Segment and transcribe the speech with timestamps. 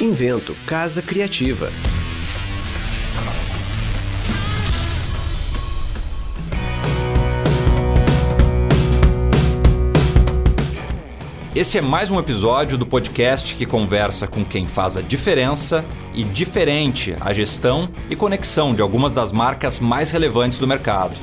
[0.00, 1.72] Invento Casa Criativa.
[11.52, 15.84] Esse é mais um episódio do podcast que conversa com quem faz a diferença
[16.14, 21.16] e diferente a gestão e conexão de algumas das marcas mais relevantes do mercado.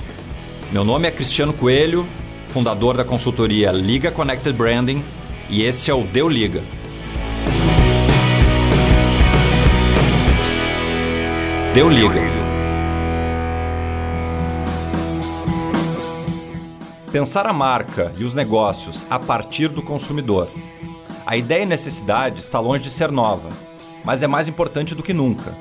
[0.73, 2.05] Meu nome é Cristiano Coelho,
[2.49, 5.01] fundador da consultoria Liga Connected Branding,
[5.49, 6.61] e esse é o Deu Liga.
[11.75, 12.21] Deu Liga.
[17.11, 20.49] Pensar a marca e os negócios a partir do consumidor.
[21.25, 23.49] A ideia e necessidade está longe de ser nova,
[24.05, 25.53] mas é mais importante do que nunca.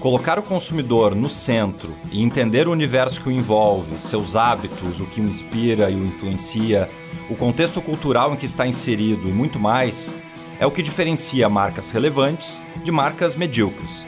[0.00, 5.06] Colocar o consumidor no centro e entender o universo que o envolve, seus hábitos, o
[5.06, 6.90] que o inspira e o influencia,
[7.30, 10.12] o contexto cultural em que está inserido e muito mais,
[10.58, 14.04] é o que diferencia marcas relevantes de marcas medíocres.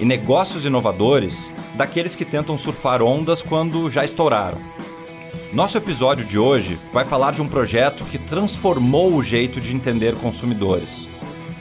[0.00, 4.58] E negócios inovadores daqueles que tentam surfar ondas quando já estouraram.
[5.52, 10.14] Nosso episódio de hoje vai falar de um projeto que transformou o jeito de entender
[10.14, 11.06] consumidores,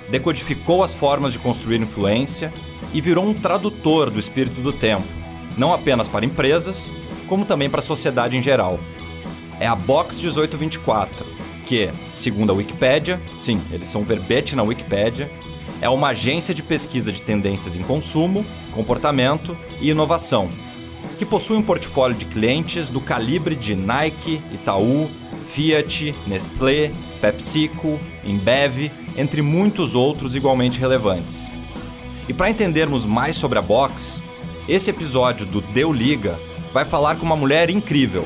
[0.10, 2.54] decodificou as formas de construir influência
[2.94, 5.04] e virou um tradutor do espírito do tempo,
[5.58, 6.94] não apenas para empresas,
[7.28, 8.80] como também para a sociedade em geral.
[9.60, 11.26] É a Box 1824,
[11.66, 15.30] que, segundo a Wikipédia, sim, eles são verbete na Wikipédia,
[15.82, 20.50] é uma agência de pesquisa de tendências em consumo, comportamento e inovação
[21.20, 25.10] que possui um portfólio de clientes do calibre de Nike, Itaú,
[25.52, 31.46] Fiat, Nestlé, PepsiCo, Embev, entre muitos outros igualmente relevantes.
[32.28, 34.24] E para entendermos mais sobre a Box,
[34.68, 36.40] esse episódio do Deu Liga
[36.72, 38.26] vai falar com uma mulher incrível,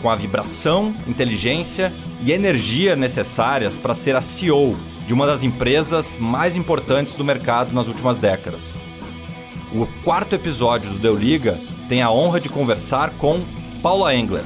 [0.00, 4.76] com a vibração, inteligência e energia necessárias para ser a CEO
[5.08, 8.76] de uma das empresas mais importantes do mercado nas últimas décadas.
[9.72, 13.40] O quarto episódio do Deu Liga tem a honra de conversar com
[13.82, 14.44] Paula Englert.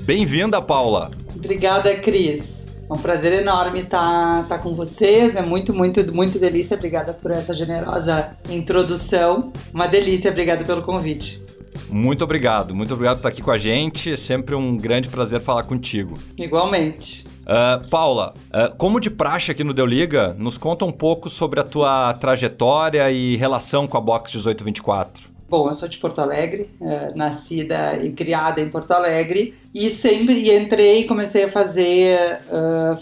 [0.00, 1.12] Bem-vinda, Paula.
[1.36, 2.66] Obrigada, Cris.
[2.90, 5.36] É um prazer enorme estar, estar com vocês.
[5.36, 6.76] É muito, muito, muito delícia.
[6.76, 9.52] Obrigada por essa generosa introdução.
[9.72, 10.32] Uma delícia.
[10.32, 11.51] Obrigada pelo convite.
[11.88, 12.74] Muito obrigado.
[12.74, 14.12] Muito obrigado por estar aqui com a gente.
[14.12, 16.14] É sempre um grande prazer falar contigo.
[16.38, 17.32] Igualmente.
[17.42, 21.58] Uh, Paula, uh, como de praxe aqui no Deu Liga, nos conta um pouco sobre
[21.58, 25.32] a tua trajetória e relação com a Box 1824.
[25.48, 30.56] Bom, eu sou de Porto Alegre, uh, nascida e criada em Porto Alegre e sempre
[30.56, 32.40] entrei, comecei a fazer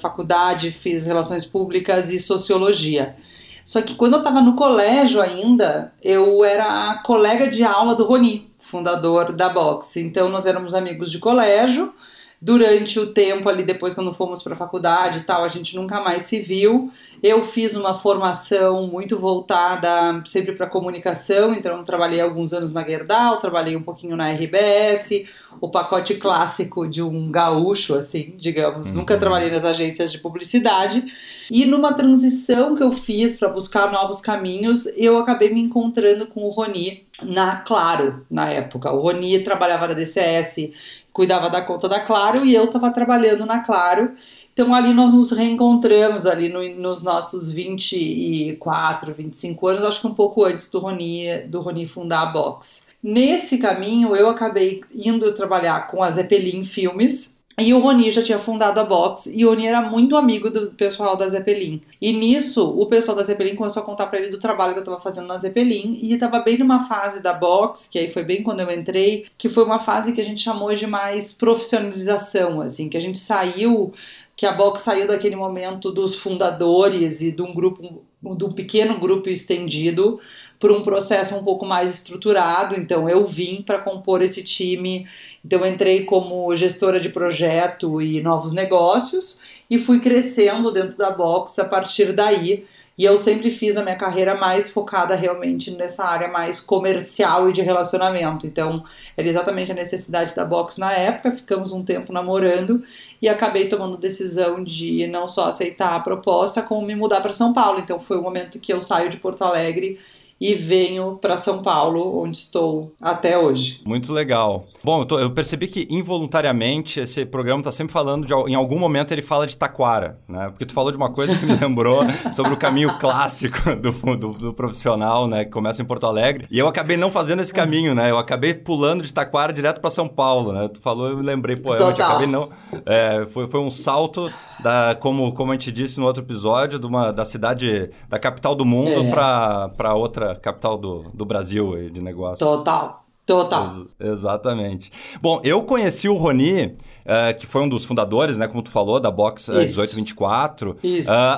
[0.01, 3.17] faculdade, fiz relações públicas e sociologia.
[3.65, 8.05] Só que quando eu estava no colégio ainda, eu era a colega de aula do
[8.05, 10.01] Roni, fundador da Box.
[10.01, 11.93] Então nós éramos amigos de colégio
[12.41, 16.01] durante o tempo ali depois quando fomos para a faculdade e tal, a gente nunca
[16.01, 16.91] mais se viu.
[17.23, 23.39] Eu fiz uma formação muito voltada sempre para comunicação, então trabalhei alguns anos na Gerdau,
[23.39, 25.27] trabalhei um pouquinho na RBS,
[25.61, 28.91] o pacote clássico de um gaúcho, assim, digamos.
[28.91, 28.99] Uhum.
[28.99, 31.05] Nunca trabalhei nas agências de publicidade.
[31.51, 36.45] E numa transição que eu fiz para buscar novos caminhos, eu acabei me encontrando com
[36.45, 38.91] o Roni na Claro, na época.
[38.93, 40.71] O Roni trabalhava na DCS,
[41.13, 44.13] cuidava da conta da Claro e eu estava trabalhando na Claro.
[44.53, 50.15] Então ali nós nos reencontramos ali no, nos nossos 24, 25 anos, acho que um
[50.15, 52.89] pouco antes do Roni, do Roni fundar a Box.
[53.03, 58.39] Nesse caminho eu acabei indo trabalhar com a Zeppelin Filmes, e o Roni já tinha
[58.39, 61.81] fundado a Box e o Roni era muito amigo do pessoal da Zeppelin.
[62.01, 64.83] E nisso, o pessoal da Zeppelin começou a contar para ele do trabalho que eu
[64.83, 68.43] estava fazendo na Zeppelin e estava bem numa fase da Box, que aí foi bem
[68.43, 72.89] quando eu entrei, que foi uma fase que a gente chamou de mais profissionalização, assim,
[72.89, 73.93] que a gente saiu
[74.41, 78.99] que a Box saiu daquele momento dos fundadores e de um grupo de um pequeno
[78.99, 80.21] grupo estendido
[80.59, 82.77] por um processo um pouco mais estruturado.
[82.77, 85.07] Então eu vim para compor esse time.
[85.45, 89.41] Então entrei como gestora de projeto e novos negócios
[89.71, 92.65] e fui crescendo dentro da Box a partir daí
[93.01, 97.53] e eu sempre fiz a minha carreira mais focada realmente nessa área mais comercial e
[97.55, 98.47] de relacionamento.
[98.47, 98.85] Então,
[99.17, 101.35] era exatamente a necessidade da box na época.
[101.35, 102.83] Ficamos um tempo namorando
[103.23, 107.55] e acabei tomando decisão de não só aceitar a proposta, como me mudar para São
[107.55, 107.81] Paulo.
[107.81, 109.99] Então, foi o momento que eu saio de Porto Alegre
[110.41, 113.83] e venho para São Paulo, onde estou até hoje.
[113.85, 114.65] Muito legal.
[114.83, 118.33] Bom, eu, tô, eu percebi que involuntariamente esse programa está sempre falando de.
[118.51, 120.49] Em algum momento ele fala de taquara, né?
[120.49, 122.01] Porque tu falou de uma coisa que me lembrou
[122.33, 125.45] sobre o caminho clássico do, do, do, profissional, né?
[125.45, 126.47] Que começa em Porto Alegre.
[126.51, 128.11] E eu acabei não fazendo esse caminho, né?
[128.11, 130.69] Eu acabei pulando de taquara direto para São Paulo, né?
[130.69, 132.49] Tu falou, eu me lembrei, pô, eu acabei não.
[132.87, 134.31] É, foi, foi um salto
[134.63, 138.55] da, como, como a gente disse no outro episódio, de uma, da cidade, da capital
[138.55, 139.11] do mundo é.
[139.11, 142.45] para outra capital do, do Brasil de negócio.
[142.45, 143.05] Total.
[143.31, 143.67] Total.
[143.67, 144.91] Ex exatamente.
[145.23, 148.99] Bom, eu conheci o Roni, uh, que foi um dos fundadores, né, como tu falou,
[148.99, 150.77] da Box uh, 1824, uh,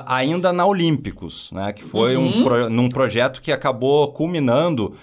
[0.06, 2.40] ainda na Olímpicos, né, que foi uhum.
[2.40, 4.94] um pro, num projeto que acabou culminando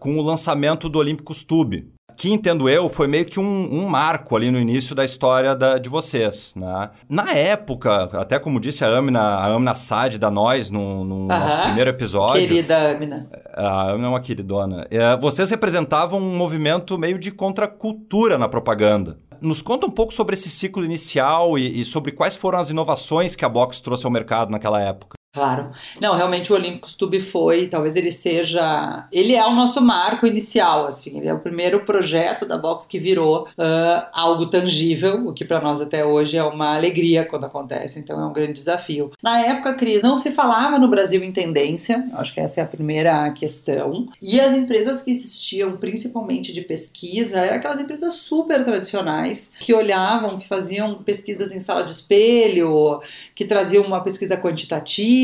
[0.00, 4.36] com o lançamento do Olímpicos Tube que entendo eu foi meio que um, um marco
[4.36, 6.90] ali no início da história da, de vocês, né?
[7.08, 11.60] Na época, até como disse a Amina, a Amina Sad da Nós no, no nosso
[11.62, 12.46] primeiro episódio.
[12.46, 13.28] Querida Amina.
[13.54, 14.86] A Amina é uma queridona.
[14.90, 19.18] É, vocês representavam um movimento meio de contracultura na propaganda.
[19.40, 23.34] Nos conta um pouco sobre esse ciclo inicial e, e sobre quais foram as inovações
[23.34, 25.16] que a Box trouxe ao mercado naquela época.
[25.34, 25.70] Claro.
[25.98, 29.08] Não, realmente o Olímpicos Tube foi, talvez ele seja.
[29.10, 31.16] Ele é o nosso marco inicial, assim.
[31.18, 35.58] Ele é o primeiro projeto da Box que virou uh, algo tangível, o que para
[35.58, 39.10] nós até hoje é uma alegria quando acontece, então é um grande desafio.
[39.22, 42.66] Na época, Cris, não se falava no Brasil em tendência, acho que essa é a
[42.68, 44.08] primeira questão.
[44.20, 50.38] E as empresas que existiam, principalmente de pesquisa, eram aquelas empresas super tradicionais que olhavam,
[50.38, 53.00] que faziam pesquisas em sala de espelho,
[53.34, 55.21] que traziam uma pesquisa quantitativa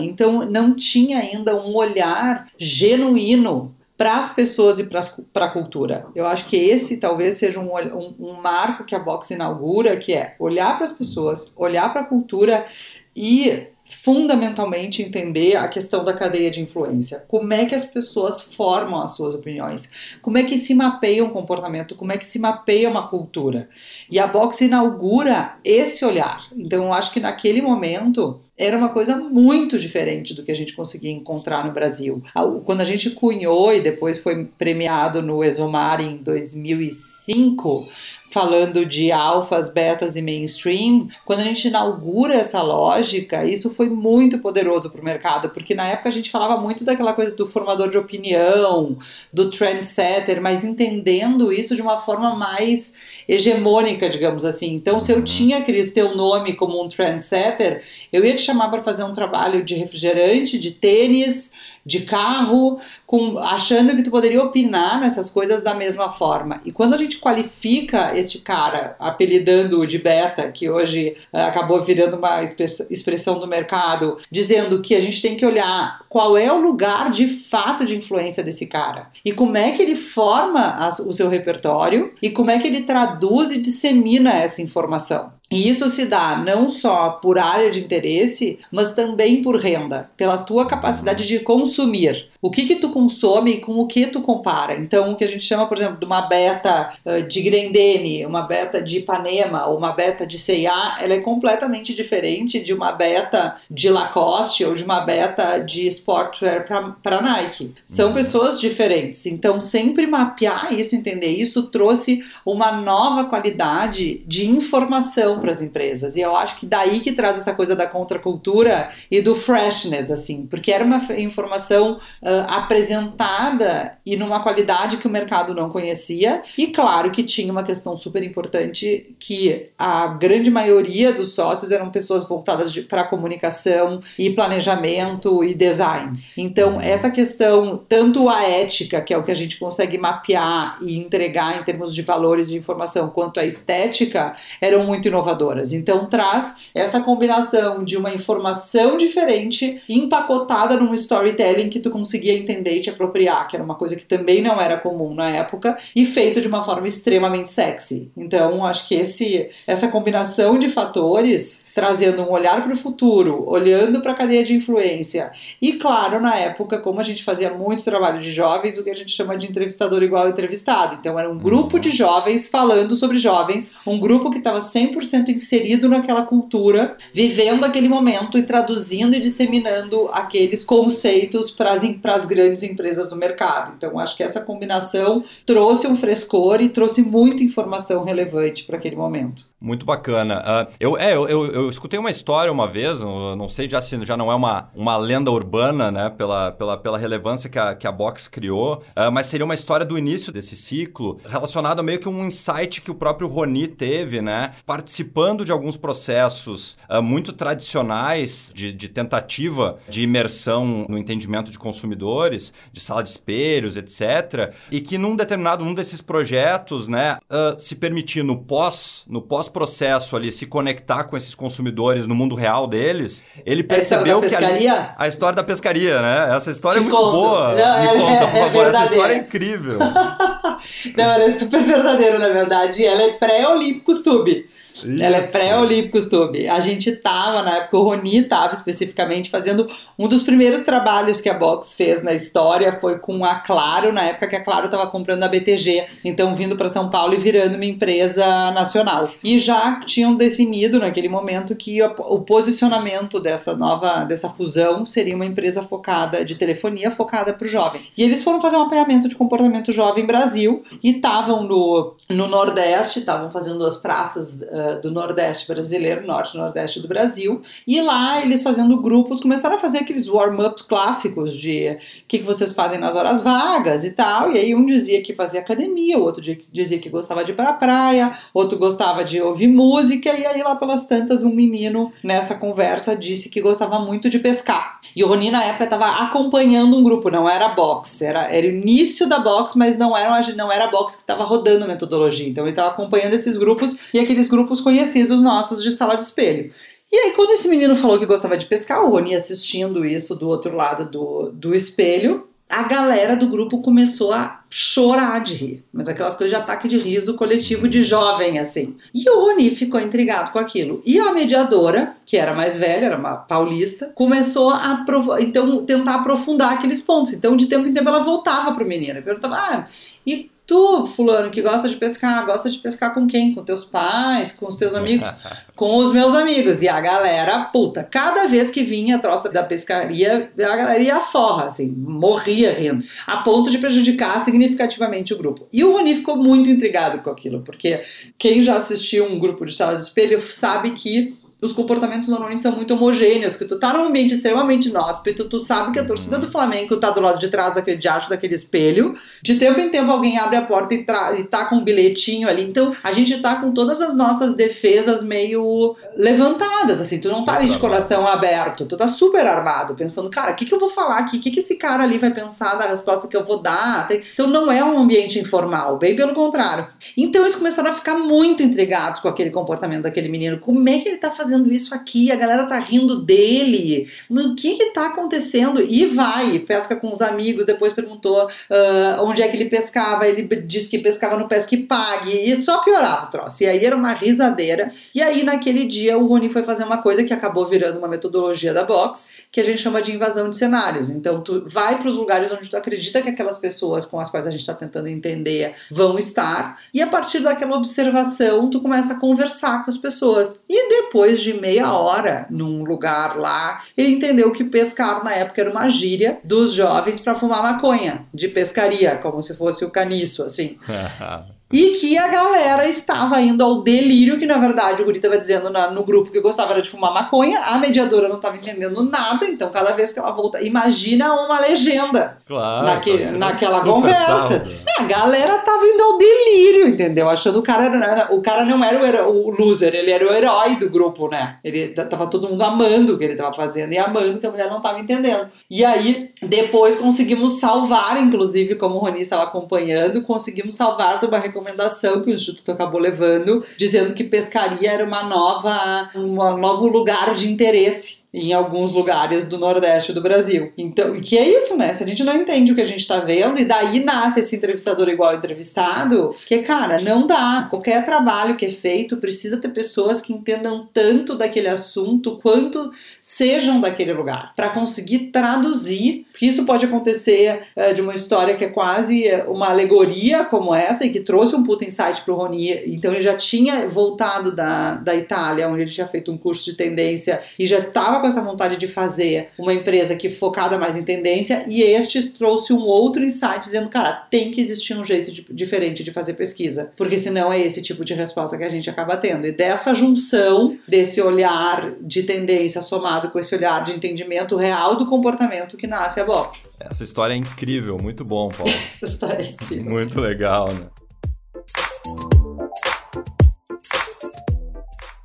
[0.00, 6.06] então não tinha ainda um olhar genuíno para as pessoas e para a cultura.
[6.14, 10.12] Eu acho que esse talvez seja um, um, um marco que a Box inaugura, que
[10.12, 12.66] é olhar para as pessoas, olhar para a cultura
[13.14, 17.24] e fundamentalmente entender a questão da cadeia de influência.
[17.28, 20.18] Como é que as pessoas formam as suas opiniões?
[20.20, 21.94] Como é que se mapeia um comportamento?
[21.94, 23.68] Como é que se mapeia uma cultura?
[24.10, 26.48] E a Box inaugura esse olhar.
[26.56, 30.72] Então, eu acho que naquele momento era uma coisa muito diferente do que a gente
[30.72, 32.22] conseguia encontrar no Brasil.
[32.64, 37.88] Quando a gente cunhou e depois foi premiado no Exomar em 2005,
[38.30, 44.38] falando de alfas, betas e mainstream, quando a gente inaugura essa lógica, isso foi muito
[44.38, 47.88] poderoso para o mercado, porque na época a gente falava muito daquela coisa do formador
[47.88, 48.98] de opinião,
[49.32, 52.94] do trendsetter, mas entendendo isso de uma forma mais
[53.28, 54.74] hegemônica, digamos assim.
[54.74, 55.24] Então, se eu uhum.
[55.24, 57.82] tinha, Cris, teu nome como um trendsetter,
[58.12, 61.52] eu ia te chamar para fazer um trabalho de refrigerante, de tênis,
[61.86, 66.60] de carro, com, achando que tu poderia opinar nessas coisas da mesma forma.
[66.64, 72.16] E quando a gente qualifica este cara, apelidando-o de beta, que hoje uh, acabou virando
[72.16, 77.08] uma expressão do mercado, dizendo que a gente tem que olhar qual é o lugar
[77.08, 82.12] de fato de influência desse cara e como é que ele forma o seu repertório
[82.20, 85.35] e como é que ele traduz e dissemina essa informação.
[85.50, 90.38] E isso se dá não só por área de interesse, mas também por renda, pela
[90.38, 92.28] tua capacidade de consumir.
[92.40, 94.74] O que que tu consome e com o que tu compara.
[94.74, 96.92] Então, o que a gente chama, por exemplo, de uma beta
[97.28, 102.60] de Grendene, uma beta de Ipanema ou uma beta de C&A, ela é completamente diferente
[102.60, 106.64] de uma beta de Lacoste ou de uma beta de sportwear
[107.02, 107.74] para Nike.
[107.84, 108.14] São uhum.
[108.14, 109.26] pessoas diferentes.
[109.26, 116.16] Então, sempre mapear isso, entender isso, trouxe uma nova qualidade de informação para as empresas.
[116.16, 120.46] E eu acho que daí que traz essa coisa da contracultura e do freshness, assim,
[120.46, 126.42] porque era uma informação uh, apresentada e numa qualidade que o mercado não conhecia.
[126.56, 131.90] E claro que tinha uma questão super importante que a grande maioria dos sócios eram
[131.90, 136.18] pessoas voltadas para comunicação e planejamento e design.
[136.36, 140.98] Então, essa questão, tanto a ética, que é o que a gente consegue mapear e
[140.98, 145.72] entregar em termos de valores de informação, quanto a estética, eram muito inovadoras.
[145.72, 152.76] Então, traz essa combinação de uma informação diferente empacotada num storytelling que tu conseguia entender
[152.76, 156.04] e te apropriar, que era uma coisa que também não era comum na época, e
[156.04, 158.10] feito de uma forma extremamente sexy.
[158.16, 164.00] Então, acho que esse, essa combinação de fatores, trazendo um olhar para o futuro, olhando
[164.00, 165.30] para a cadeia de influência,
[165.60, 168.94] e claro, na época, como a gente fazia muito trabalho de jovens, o que a
[168.94, 170.96] gente chama de entrevistador igual entrevistado.
[170.98, 175.86] Então, era um grupo de jovens falando sobre jovens, um grupo que estava 100% inserido
[175.86, 181.74] naquela cultura, vivendo aquele momento e traduzindo e disseminando aqueles conceitos para
[182.14, 183.74] as grandes empresas do mercado.
[183.76, 188.96] Então, acho que essa combinação trouxe um frescor e trouxe muita informação relevante para aquele
[188.96, 189.44] momento.
[189.60, 190.40] Muito bacana.
[190.40, 193.96] Uh, eu, é, eu, eu, eu escutei uma história uma vez, não sei já se
[194.04, 197.86] já não é uma, uma lenda urbana, né, pela, pela, pela relevância que a, que
[197.86, 201.98] a Box criou, uh, mas seria uma história do início desse ciclo, relacionado a meio
[201.98, 207.32] que um insight que o próprio Roni teve, né, participando de alguns processos uh, muito
[207.32, 214.54] tradicionais de, de tentativa de imersão no entendimento de consumidores, de sala de espelhos, etc.
[214.70, 220.16] E que num determinado um desses projetos, né, uh, se permitir no pós, no pós-processo
[220.16, 225.08] ali se conectar com esses consumidores no mundo real deles, ele percebeu que ali a
[225.08, 226.34] história da pescaria, né?
[226.36, 227.12] Essa história Te é muito conto.
[227.12, 227.54] boa.
[227.54, 229.78] Não, Me conta, é, por favor, é essa história é incrível.
[230.96, 232.84] Não, ela é super verdadeira, na verdade.
[232.84, 234.46] Ela é pré-Olímpicos Tube.
[234.86, 235.02] Isso.
[235.02, 236.48] Ela é pré-Olímpicos Tube.
[236.48, 241.28] A gente tava, na época, o Roni tava especificamente fazendo um dos primeiros trabalhos que
[241.28, 244.86] a Box fez na história foi com a Claro, na época que a Claro tava
[244.86, 249.08] comprando a BTG, então vindo para São Paulo e virando uma empresa nacional.
[249.22, 255.26] E já tinham definido naquele momento que o posicionamento dessa nova, dessa fusão seria uma
[255.26, 257.80] empresa focada de telefonia, focada para o jovem.
[257.96, 263.00] E eles foram fazer um apanhamento de comportamento jovem Brasil e estavam no, no Nordeste,
[263.00, 268.42] estavam fazendo as praças uh, do Nordeste brasileiro, Norte Nordeste do Brasil, e lá eles
[268.42, 272.94] fazendo grupos começaram a fazer aqueles warm-ups clássicos de o que, que vocês fazem nas
[272.94, 276.88] horas vagas e tal, e aí um dizia que fazia academia, o outro dizia que
[276.88, 280.86] gostava de ir para a praia, outro gostava de ouvir música, e aí lá pelas
[280.86, 284.80] tantas um menino nessa conversa disse que gostava muito de pescar.
[284.94, 288.50] E o Roni na época estava acompanhando um grupo, não era box, era, era o
[288.50, 292.44] início da box, mas não era, não era box que estava rodando a metodologia, então
[292.44, 296.52] ele estava acompanhando esses grupos, e aqueles grupos conhecidos nossos de sala de espelho.
[296.90, 300.28] E aí, quando esse menino falou que gostava de pescar, o Rony assistindo isso do
[300.28, 305.88] outro lado do, do espelho, a galera do grupo começou a chorar de rir, mas
[305.88, 308.76] aquelas coisas de ataque de riso coletivo de jovem, assim.
[308.94, 310.80] E o Rony ficou intrigado com aquilo.
[310.86, 314.84] E a mediadora, que era mais velha, era uma paulista, começou a
[315.18, 317.12] então tentar aprofundar aqueles pontos.
[317.12, 319.66] Então, de tempo em tempo, ela voltava pro menino e perguntava: ah,
[320.06, 323.34] e Tu, fulano, que gosta de pescar, gosta de pescar com quem?
[323.34, 325.12] Com teus pais, com os teus amigos?
[325.56, 326.62] com os meus amigos.
[326.62, 331.00] E a galera, puta, cada vez que vinha a troça da pescaria, a galera ia
[331.00, 335.48] forra, assim, morria rindo, a ponto de prejudicar significativamente o grupo.
[335.52, 337.80] E o Rony ficou muito intrigado com aquilo, porque
[338.18, 342.52] quem já assistiu um grupo de sala de espelho sabe que os comportamentos normalmente são
[342.52, 346.26] muito homogêneos, que tu tá num ambiente extremamente inóspito, tu sabe que a torcida do
[346.26, 350.18] Flamengo tá do lado de trás daquele diacho, daquele espelho, de tempo em tempo alguém
[350.18, 350.86] abre a porta e,
[351.18, 355.04] e tá com um bilhetinho ali, então a gente tá com todas as nossas defesas
[355.04, 360.08] meio levantadas, assim, tu não tá ali de coração aberto, tu tá super armado, pensando,
[360.08, 362.10] cara, o que que eu vou falar aqui, o que que esse cara ali vai
[362.10, 366.14] pensar da resposta que eu vou dar, então não é um ambiente informal, bem pelo
[366.14, 366.66] contrário.
[366.96, 370.88] Então eles começaram a ficar muito intrigados com aquele comportamento daquele menino, como é que
[370.88, 374.86] ele tá fazendo fazendo isso aqui, a galera tá rindo dele, o que que tá
[374.86, 375.60] acontecendo?
[375.60, 380.22] E vai, pesca com os amigos, depois perguntou uh, onde é que ele pescava, ele
[380.22, 383.92] disse que pescava no Pesque Pague, e só piorava o troço, e aí era uma
[383.92, 387.88] risadeira, e aí naquele dia o Rony foi fazer uma coisa que acabou virando uma
[387.88, 391.88] metodologia da box, que a gente chama de invasão de cenários, então tu vai para
[391.88, 394.86] os lugares onde tu acredita que aquelas pessoas com as quais a gente está tentando
[394.86, 400.38] entender vão estar, e a partir daquela observação tu começa a conversar com as pessoas,
[400.48, 405.40] e depois depois de meia hora num lugar lá, ele entendeu que pescar na época
[405.40, 410.22] era uma gíria dos jovens para fumar maconha, de pescaria, como se fosse o caniço,
[410.22, 410.58] assim.
[411.52, 415.48] E que a galera estava indo ao delírio, que na verdade o Guri estava dizendo
[415.48, 419.24] na, no grupo que gostava era de fumar maconha, a mediadora não estava entendendo nada,
[419.26, 424.44] então cada vez que ela volta, imagina uma legenda claro, naque, naquela conversa.
[424.66, 427.08] É, a galera tava indo ao delírio, entendeu?
[427.08, 430.12] Achando o cara era, o cara não era o, hero, o loser, ele era o
[430.12, 431.38] herói do grupo, né?
[431.44, 434.50] Ele tava todo mundo amando o que ele tava fazendo e amando que a mulher
[434.50, 435.28] não tava entendendo.
[435.48, 441.20] E aí, depois conseguimos salvar, inclusive, como o Rony estava acompanhando, conseguimos salvar de uma
[441.36, 447.14] recomendação que o Instituto acabou levando, dizendo que pescaria era uma nova, um novo lugar
[447.14, 450.50] de interesse em alguns lugares do Nordeste do Brasil.
[450.56, 451.74] Então, e que é isso, né?
[451.74, 454.34] Se a gente não entende o que a gente tá vendo, e daí nasce esse
[454.34, 457.46] entrevistador igual entrevistado, que, cara, não dá.
[457.50, 462.70] Qualquer trabalho que é feito precisa ter pessoas que entendam tanto daquele assunto quanto
[463.02, 468.44] sejam daquele lugar, para conseguir traduzir, porque isso pode acontecer é, de uma história que
[468.44, 472.62] é quase uma alegoria como essa e que trouxe um puta insight pro Roni.
[472.66, 476.56] Então, ele já tinha voltado da, da Itália, onde ele tinha feito um curso de
[476.56, 480.84] tendência e já tava com essa vontade de fazer uma empresa que focada mais em
[480.84, 485.26] tendência e este trouxe um outro insight dizendo, cara, tem que existir um jeito de,
[485.30, 488.96] diferente de fazer pesquisa, porque senão é esse tipo de resposta que a gente acaba
[488.96, 489.26] tendo.
[489.26, 494.86] E dessa junção desse olhar de tendência somado com esse olhar de entendimento real do
[494.86, 496.54] comportamento que nasce a Box.
[496.60, 498.52] Essa história é incrível, muito bom, Paulo.
[498.72, 499.72] Essa história é incrível.
[499.72, 500.66] Muito legal, né?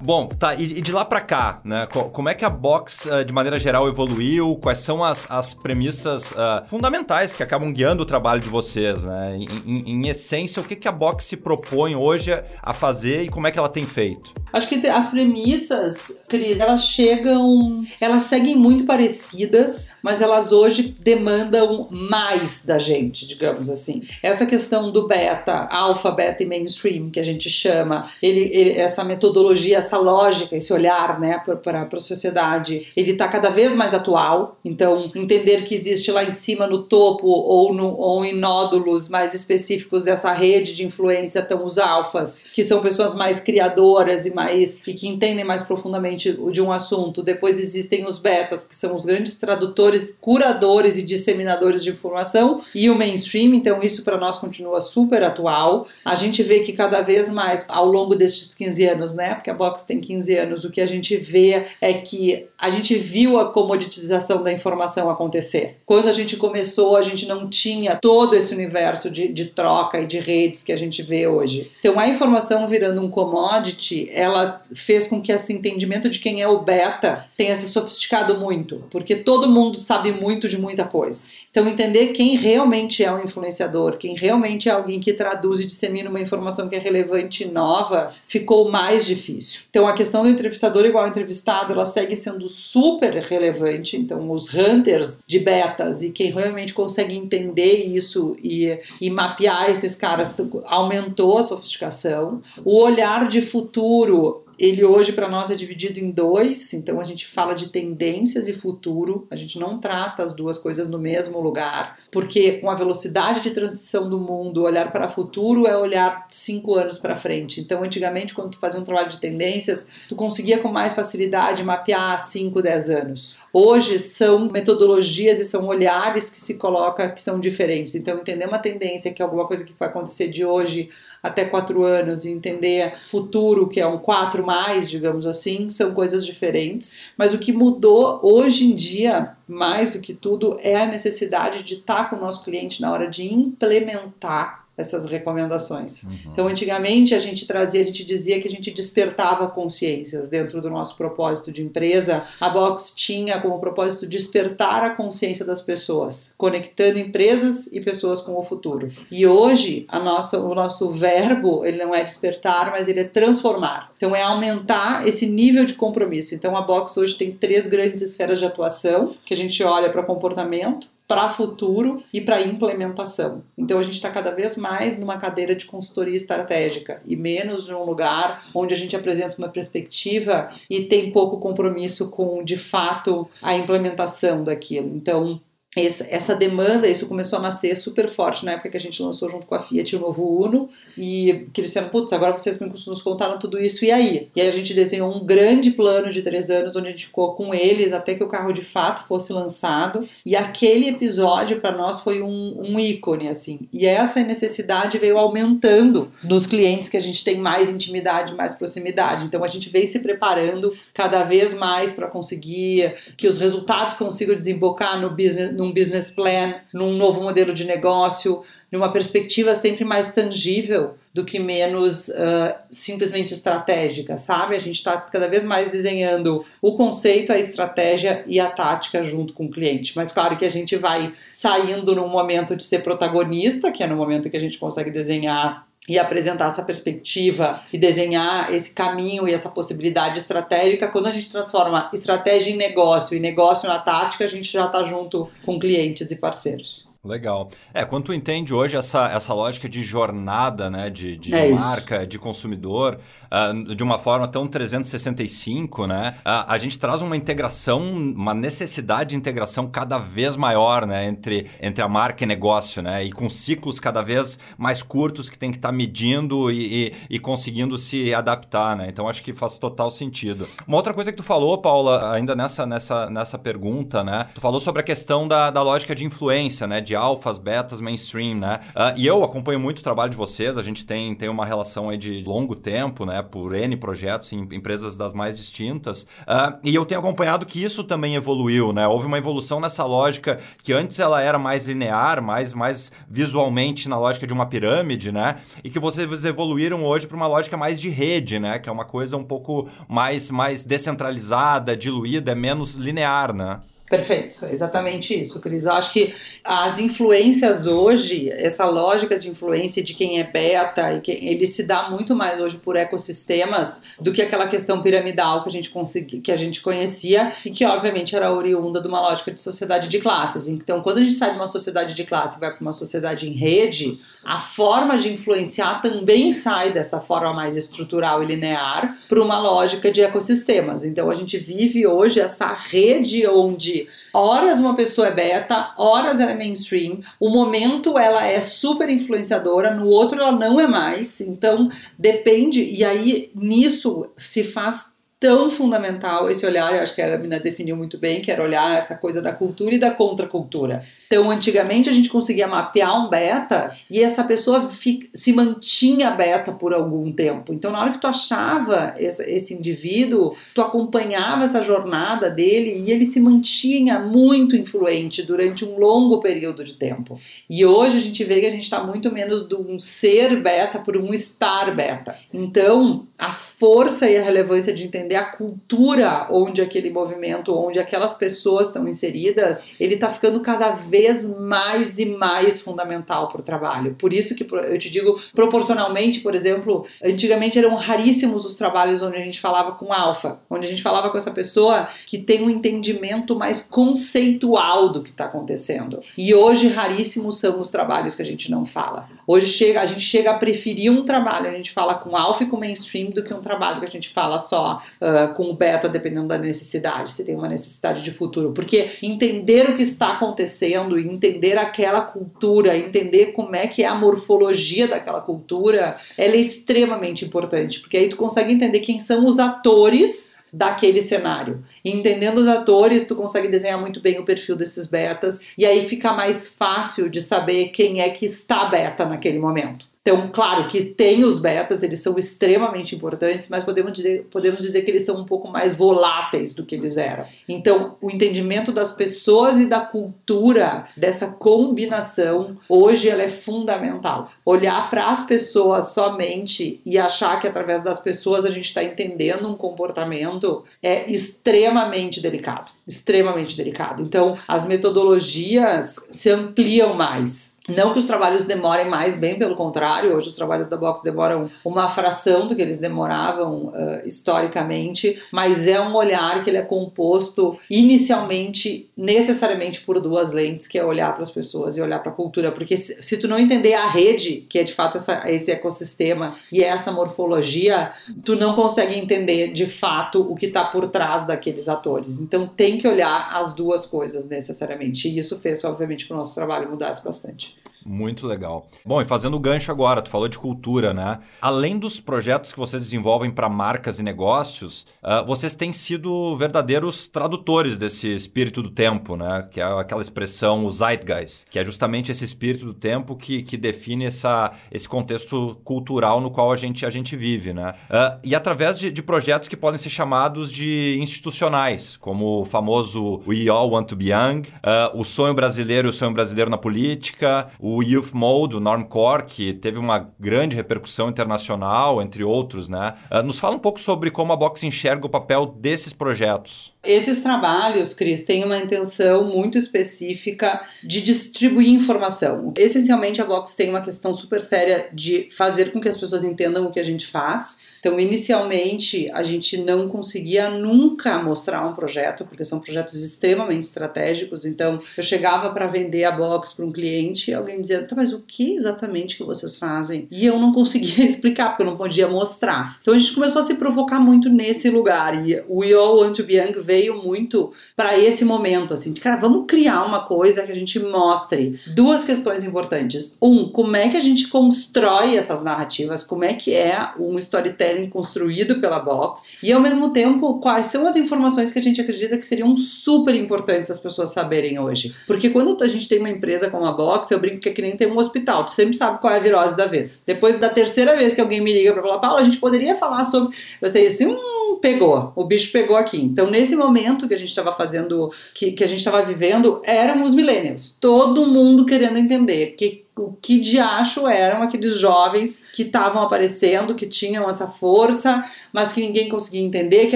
[0.03, 1.87] Bom, tá, e, de lá para cá, né?
[1.87, 4.57] Como é que a box, uh, de maneira geral, evoluiu?
[4.61, 9.37] Quais são as, as premissas uh, fundamentais que acabam guiando o trabalho de vocês, né?
[9.37, 12.31] Em, em, em, essência, o que, que a box se propõe hoje
[12.63, 14.33] a fazer e como é que ela tem feito?
[14.51, 21.87] Acho que as premissas, Cris, elas chegam, elas seguem muito parecidas, mas elas hoje demandam
[21.89, 24.01] mais da gente, digamos assim.
[24.21, 29.03] Essa questão do beta, alfa, beta e mainstream, que a gente chama, ele, ele essa
[29.03, 34.57] metodologia, lógica, esse olhar, né, para a sociedade, ele está cada vez mais atual.
[34.63, 39.33] Então, entender que existe lá em cima no topo ou, no, ou em nódulos mais
[39.33, 44.81] específicos dessa rede de influência estão os alfas, que são pessoas mais criadoras e mais
[44.87, 47.21] e que entendem mais profundamente de um assunto.
[47.21, 52.89] Depois existem os betas, que são os grandes tradutores, curadores e disseminadores de informação, e
[52.89, 55.87] o mainstream, então isso para nós continua super atual.
[56.05, 59.35] A gente vê que cada vez mais ao longo destes 15 anos, né?
[59.35, 62.95] Porque a Box tem 15 anos, o que a gente vê é que a gente
[62.95, 65.77] viu a comoditização da informação acontecer.
[65.85, 70.07] Quando a gente começou, a gente não tinha todo esse universo de, de troca e
[70.07, 71.71] de redes que a gente vê hoje.
[71.79, 76.47] Então a informação virando um commodity, ela fez com que esse entendimento de quem é
[76.47, 81.27] o beta tenha se sofisticado muito, porque todo mundo sabe muito de muita coisa.
[81.49, 86.09] Então, entender quem realmente é um influenciador, quem realmente é alguém que traduz e dissemina
[86.09, 89.61] uma informação que é relevante e nova, ficou mais difícil.
[89.71, 93.95] Então, a questão do entrevistador igual entrevistado, ela segue sendo super relevante.
[93.95, 99.95] Então, os hunters de betas e quem realmente consegue entender isso e, e mapear esses
[99.95, 100.33] caras
[100.65, 102.41] aumentou a sofisticação.
[102.65, 107.25] O olhar de futuro ele hoje para nós é dividido em dois, então a gente
[107.25, 111.97] fala de tendências e futuro, a gente não trata as duas coisas no mesmo lugar,
[112.11, 116.75] porque com a velocidade de transição do mundo, olhar para o futuro é olhar cinco
[116.75, 117.59] anos para frente.
[117.59, 122.19] Então, antigamente, quando tu fazia um trabalho de tendências, tu conseguia com mais facilidade mapear
[122.21, 123.39] 5, 10 anos.
[123.51, 127.95] Hoje são metodologias e são olhares que se coloca que são diferentes.
[127.95, 131.83] Então, entender uma tendência que é alguma coisa que vai acontecer de hoje até quatro
[131.83, 137.11] anos e entender futuro, que é um quatro mais, digamos assim, são coisas diferentes.
[137.17, 141.75] Mas o que mudou hoje em dia, mais do que tudo, é a necessidade de
[141.75, 146.03] estar com o nosso cliente na hora de implementar essas recomendações.
[146.03, 146.19] Uhum.
[146.31, 150.69] Então, antigamente a gente trazia, a gente dizia que a gente despertava consciências dentro do
[150.69, 152.23] nosso propósito de empresa.
[152.39, 158.37] A Box tinha como propósito despertar a consciência das pessoas, conectando empresas e pessoas com
[158.37, 158.91] o futuro.
[159.09, 163.91] E hoje a nossa, o nosso verbo ele não é despertar, mas ele é transformar.
[163.95, 166.33] Então, é aumentar esse nível de compromisso.
[166.33, 170.03] Então, a Box hoje tem três grandes esferas de atuação que a gente olha para
[170.03, 173.43] comportamento para futuro e para implementação.
[173.57, 177.83] Então a gente está cada vez mais numa cadeira de consultoria estratégica e menos num
[177.83, 183.53] lugar onde a gente apresenta uma perspectiva e tem pouco compromisso com de fato a
[183.53, 184.95] implementação daquilo.
[184.95, 185.41] Então
[185.73, 189.47] essa demanda, isso começou a nascer super forte na época que a gente lançou junto
[189.47, 193.39] com a Fiat o novo Uno e que eles disseram, putz, agora vocês nos contaram
[193.39, 194.27] tudo isso, e aí?
[194.35, 197.35] E aí a gente desenhou um grande plano de três anos onde a gente ficou
[197.35, 202.01] com eles até que o carro de fato fosse lançado e aquele episódio para nós
[202.01, 203.61] foi um, um ícone, assim.
[203.71, 209.25] E essa necessidade veio aumentando nos clientes que a gente tem mais intimidade, mais proximidade.
[209.25, 214.35] Então a gente veio se preparando cada vez mais para conseguir que os resultados consigam
[214.35, 220.11] desembocar no business num business plan, num novo modelo de negócio, numa perspectiva sempre mais
[220.11, 224.55] tangível do que menos uh, simplesmente estratégica, sabe?
[224.55, 229.33] A gente está cada vez mais desenhando o conceito, a estratégia e a tática junto
[229.33, 229.93] com o cliente.
[229.95, 233.97] Mas claro que a gente vai saindo num momento de ser protagonista, que é no
[233.97, 239.33] momento que a gente consegue desenhar e apresentar essa perspectiva e desenhar esse caminho e
[239.33, 244.27] essa possibilidade estratégica, quando a gente transforma estratégia em negócio e negócio na tática, a
[244.27, 246.90] gente já está junto com clientes e parceiros.
[247.03, 247.49] Legal.
[247.73, 251.53] É, quando tu entende hoje essa, essa lógica de jornada, né, de, de, É de
[251.53, 251.63] isso.
[251.63, 252.99] marca, de consumidor,
[253.31, 259.11] ah, de uma forma tão 365, né, ah, a gente traz uma integração, uma necessidade
[259.11, 263.27] de integração cada vez maior, né, entre, entre a marca e negócio, né, e com
[263.27, 268.13] ciclos cada vez mais curtos que tem que estar medindo e, e, e conseguindo se
[268.13, 268.85] adaptar, né.
[268.87, 270.47] Então, acho que faz total sentido.
[270.67, 274.59] Uma outra coisa que tu falou, Paula, ainda nessa, nessa, nessa pergunta, né, tu falou
[274.59, 278.59] sobre a questão da, da lógica de influência, né, de alfas, betas, mainstream, né?
[278.75, 281.89] Ah, e eu acompanho muito o trabalho de vocês, a gente tem, tem uma relação
[281.89, 283.21] aí de longo tempo, né?
[283.21, 286.05] Por N projetos em empresas das mais distintas.
[286.27, 288.87] Ah, e eu tenho acompanhado que isso também evoluiu, né?
[288.87, 293.97] Houve uma evolução nessa lógica que antes ela era mais linear, mais, mais visualmente na
[293.97, 295.37] lógica de uma pirâmide, né?
[295.63, 298.59] E que vocês evoluíram hoje para uma lógica mais de rede, né?
[298.59, 303.59] Que é uma coisa um pouco mais, mais descentralizada, diluída, é menos linear, né?
[303.91, 305.65] Perfeito, exatamente isso, Cris.
[305.65, 311.01] Eu acho que as influências hoje, essa lógica de influência de quem é beta, e
[311.01, 315.49] quem, ele se dá muito mais hoje por ecossistemas do que aquela questão piramidal que
[315.49, 319.29] a gente consegui, que a gente conhecia e que obviamente era oriunda de uma lógica
[319.29, 320.47] de sociedade de classes.
[320.47, 323.27] Então, quando a gente sai de uma sociedade de classe e vai para uma sociedade
[323.27, 329.21] em rede, a forma de influenciar também sai dessa forma mais estrutural e linear para
[329.21, 330.85] uma lógica de ecossistemas.
[330.85, 336.31] Então, a gente vive hoje essa rede onde horas uma pessoa é beta, horas ela
[336.31, 341.19] é mainstream, o momento ela é super influenciadora, no outro ela não é mais.
[341.21, 344.90] Então, depende, e aí nisso se faz
[345.21, 348.75] tão fundamental esse olhar, eu acho que a Mina definiu muito bem, que era olhar
[348.75, 350.83] essa coisa da cultura e da contracultura.
[351.05, 356.51] Então, antigamente a gente conseguia mapear um beta e essa pessoa fi- se mantinha beta
[356.51, 357.53] por algum tempo.
[357.53, 362.91] Então, na hora que tu achava esse, esse indivíduo, tu acompanhava essa jornada dele e
[362.91, 367.19] ele se mantinha muito influente durante um longo período de tempo.
[367.47, 370.79] E hoje a gente vê que a gente está muito menos de um ser beta
[370.79, 372.15] por um estar beta.
[372.33, 378.13] Então, a força e a relevância de entender a cultura onde aquele movimento, onde aquelas
[378.13, 383.95] pessoas estão inseridas, ele está ficando cada vez mais e mais fundamental para o trabalho.
[383.97, 389.17] Por isso que eu te digo, proporcionalmente, por exemplo, antigamente eram raríssimos os trabalhos onde
[389.17, 392.49] a gente falava com alfa, onde a gente falava com essa pessoa que tem um
[392.49, 395.99] entendimento mais conceitual do que está acontecendo.
[396.17, 399.09] E hoje raríssimos são os trabalhos que a gente não fala.
[399.31, 402.47] Hoje chega, a gente chega a preferir um trabalho, a gente fala com alfa e
[402.47, 405.87] com mainstream do que um trabalho que a gente fala só uh, com o beta,
[405.87, 408.51] dependendo da necessidade, se tem uma necessidade de futuro.
[408.51, 413.95] Porque entender o que está acontecendo, entender aquela cultura, entender como é que é a
[413.95, 419.39] morfologia daquela cultura, ela é extremamente importante, porque aí tu consegue entender quem são os
[419.39, 421.63] atores daquele cenário.
[421.83, 425.87] E entendendo os atores, tu consegue desenhar muito bem o perfil desses betas e aí
[425.87, 429.90] fica mais fácil de saber quem é que está beta naquele momento.
[430.01, 434.81] Então, claro que tem os betas, eles são extremamente importantes, mas podemos dizer, podemos dizer
[434.81, 437.23] que eles são um pouco mais voláteis do que eles eram.
[437.47, 444.31] Então, o entendimento das pessoas e da cultura, dessa combinação, hoje ela é fundamental.
[444.43, 449.47] Olhar para as pessoas somente e achar que através das pessoas a gente está entendendo
[449.47, 452.71] um comportamento é extremamente delicado.
[452.87, 454.01] Extremamente delicado.
[454.01, 457.55] Então, as metodologias se ampliam mais.
[457.75, 461.49] Não que os trabalhos demorem mais, bem pelo contrário, hoje os trabalhos da Box demoram
[461.63, 466.61] uma fração do que eles demoravam uh, historicamente, mas é um olhar que ele é
[466.61, 472.11] composto inicialmente, necessariamente por duas lentes, que é olhar para as pessoas e olhar para
[472.11, 475.23] a cultura, porque se, se, tu não entender a rede, que é de fato essa,
[475.29, 477.91] esse ecossistema e essa morfologia,
[478.25, 482.19] tu não consegue entender de fato o que está por trás daqueles atores.
[482.19, 486.33] Então tem que olhar as duas coisas necessariamente, e isso fez, obviamente, que o nosso
[486.33, 487.60] trabalho mudasse bastante.
[487.85, 488.67] Muito legal.
[488.85, 491.19] Bom, e fazendo o gancho agora, tu falou de cultura, né?
[491.41, 497.07] Além dos projetos que vocês desenvolvem para marcas e negócios, uh, vocês têm sido verdadeiros
[497.07, 499.47] tradutores desse espírito do tempo, né?
[499.51, 503.57] Que é aquela expressão, o Zeitgeist, que é justamente esse espírito do tempo que, que
[503.57, 507.73] define essa, esse contexto cultural no qual a gente, a gente vive, né?
[507.89, 513.23] Uh, e através de, de projetos que podem ser chamados de institucionais, como o famoso
[513.27, 517.49] We All Want to Be Young, uh, o sonho brasileiro, o sonho brasileiro na política,
[517.59, 522.95] o o Youth Mode, o Normcore, que teve uma grande repercussão internacional, entre outros, né?
[523.11, 526.73] Uh, nos fala um pouco sobre como a Box enxerga o papel desses projetos.
[526.83, 532.53] Esses trabalhos, Cris, têm uma intenção muito específica de distribuir informação.
[532.57, 536.65] Essencialmente, a Box tem uma questão super séria de fazer com que as pessoas entendam
[536.65, 542.25] o que a gente faz Então, inicialmente, a gente não conseguia nunca mostrar um projeto,
[542.25, 544.45] porque são projetos extremamente estratégicos.
[544.45, 548.13] Então, eu chegava para vender a box para um cliente e alguém dizia, tá, mas
[548.13, 550.07] o que exatamente que vocês fazem?
[550.11, 552.77] E eu não conseguia explicar, porque eu não podia mostrar.
[552.79, 555.27] Então, a gente começou a se provocar muito nesse lugar.
[555.27, 559.01] E o We All Want to Be Young veio muito para esse momento, assim, de
[559.01, 563.17] cara, vamos criar uma coisa que a gente mostre duas questões importantes.
[563.19, 567.70] Um, como é que a gente constrói essas narrativas, como é que é um storytelling
[567.89, 572.17] construído pela Box, e ao mesmo tempo, quais são as informações que a gente acredita
[572.17, 574.95] que seriam super importantes as pessoas saberem hoje.
[575.07, 577.61] Porque quando a gente tem uma empresa como a Box, eu brinco que é que
[577.61, 580.03] nem tem um hospital, tu sempre sabe qual é a virose da vez.
[580.05, 583.03] Depois da terceira vez que alguém me liga para falar, Paulo, a gente poderia falar
[583.05, 583.35] sobre.
[583.67, 586.01] Sei assim, hum, pegou, o bicho pegou aqui.
[586.01, 590.03] Então, nesse momento que a gente estava fazendo, que, que a gente estava vivendo, eram
[590.03, 590.75] os millennials.
[590.79, 596.75] Todo mundo querendo entender que o que de acho eram aqueles jovens que estavam aparecendo,
[596.75, 599.95] que tinham essa força, mas que ninguém conseguia entender, que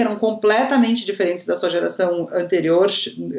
[0.00, 2.90] eram completamente diferentes da sua geração anterior,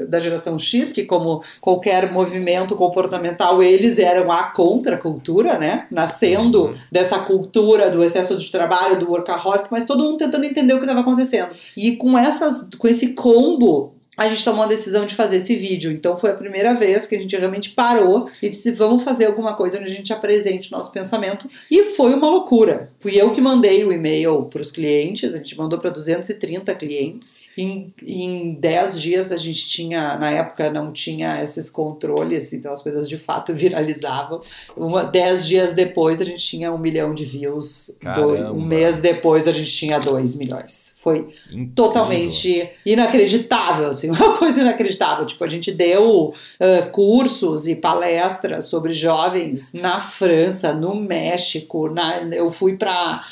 [0.07, 5.87] da geração X, que como qualquer movimento comportamental, eles eram a contracultura, né?
[5.89, 6.73] Nascendo uhum.
[6.91, 10.83] dessa cultura do excesso de trabalho, do workaholic, mas todo mundo tentando entender o que
[10.83, 11.53] estava acontecendo.
[11.75, 15.91] E com essas com esse combo a gente tomou a decisão de fazer esse vídeo.
[15.91, 19.53] Então foi a primeira vez que a gente realmente parou e disse: vamos fazer alguma
[19.53, 21.47] coisa onde a gente apresente o nosso pensamento.
[21.69, 22.91] E foi uma loucura.
[22.99, 27.41] Fui eu que mandei o e-mail para os clientes, a gente mandou para 230 clientes.
[27.55, 32.81] Em, em 10 dias a gente tinha, na época não tinha esses controles, então as
[32.81, 34.41] coisas de fato viralizavam.
[34.75, 37.97] Uma, 10 dias depois a gente tinha um milhão de views.
[38.15, 40.95] Dois, um mês depois a gente tinha 2 milhões.
[40.97, 41.73] Foi Incrível.
[41.75, 43.89] totalmente inacreditável.
[43.89, 45.25] Assim, uma coisa inacreditável.
[45.25, 52.21] Tipo, a gente deu uh, cursos e palestras sobre jovens na França, no México, na,
[52.33, 53.23] eu fui para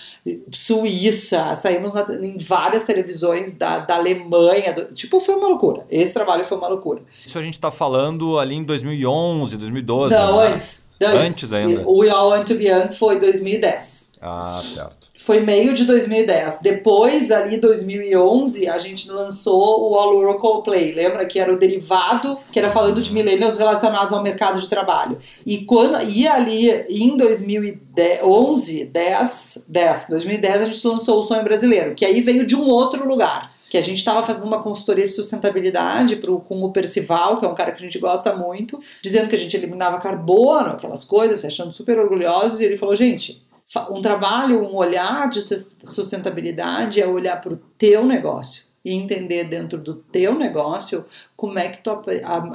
[0.52, 5.86] Suíça, saímos na, em várias televisões da, da Alemanha, do, tipo, foi uma loucura.
[5.90, 7.02] Esse trabalho foi uma loucura.
[7.24, 10.16] Isso a gente tá falando ali em 2011, 2012.
[10.16, 10.48] Não, né?
[10.48, 11.16] antes, antes.
[11.16, 11.88] Antes ainda.
[11.88, 14.12] O We All Want to Be Young foi 2010.
[14.22, 16.60] Ah, certo foi meio de 2010.
[16.62, 20.92] Depois, ali 2011, a gente lançou o All Oracle Play.
[20.92, 25.18] Lembra que era o derivado que era falando de millennials relacionados ao mercado de trabalho.
[25.44, 31.96] E quando e ali em 2011, 10, 10, 2010 a gente lançou o Sonho Brasileiro,
[31.96, 35.12] que aí veio de um outro lugar que a gente estava fazendo uma consultoria de
[35.12, 39.28] sustentabilidade pro, com o Percival, que é um cara que a gente gosta muito, dizendo
[39.28, 43.44] que a gente eliminava carbono, aquelas coisas, se achando super orgulhosos, e ele falou, gente,
[43.90, 49.80] um trabalho, um olhar de sustentabilidade é olhar para o teu negócio e entender dentro
[49.80, 51.90] do teu negócio como é que tu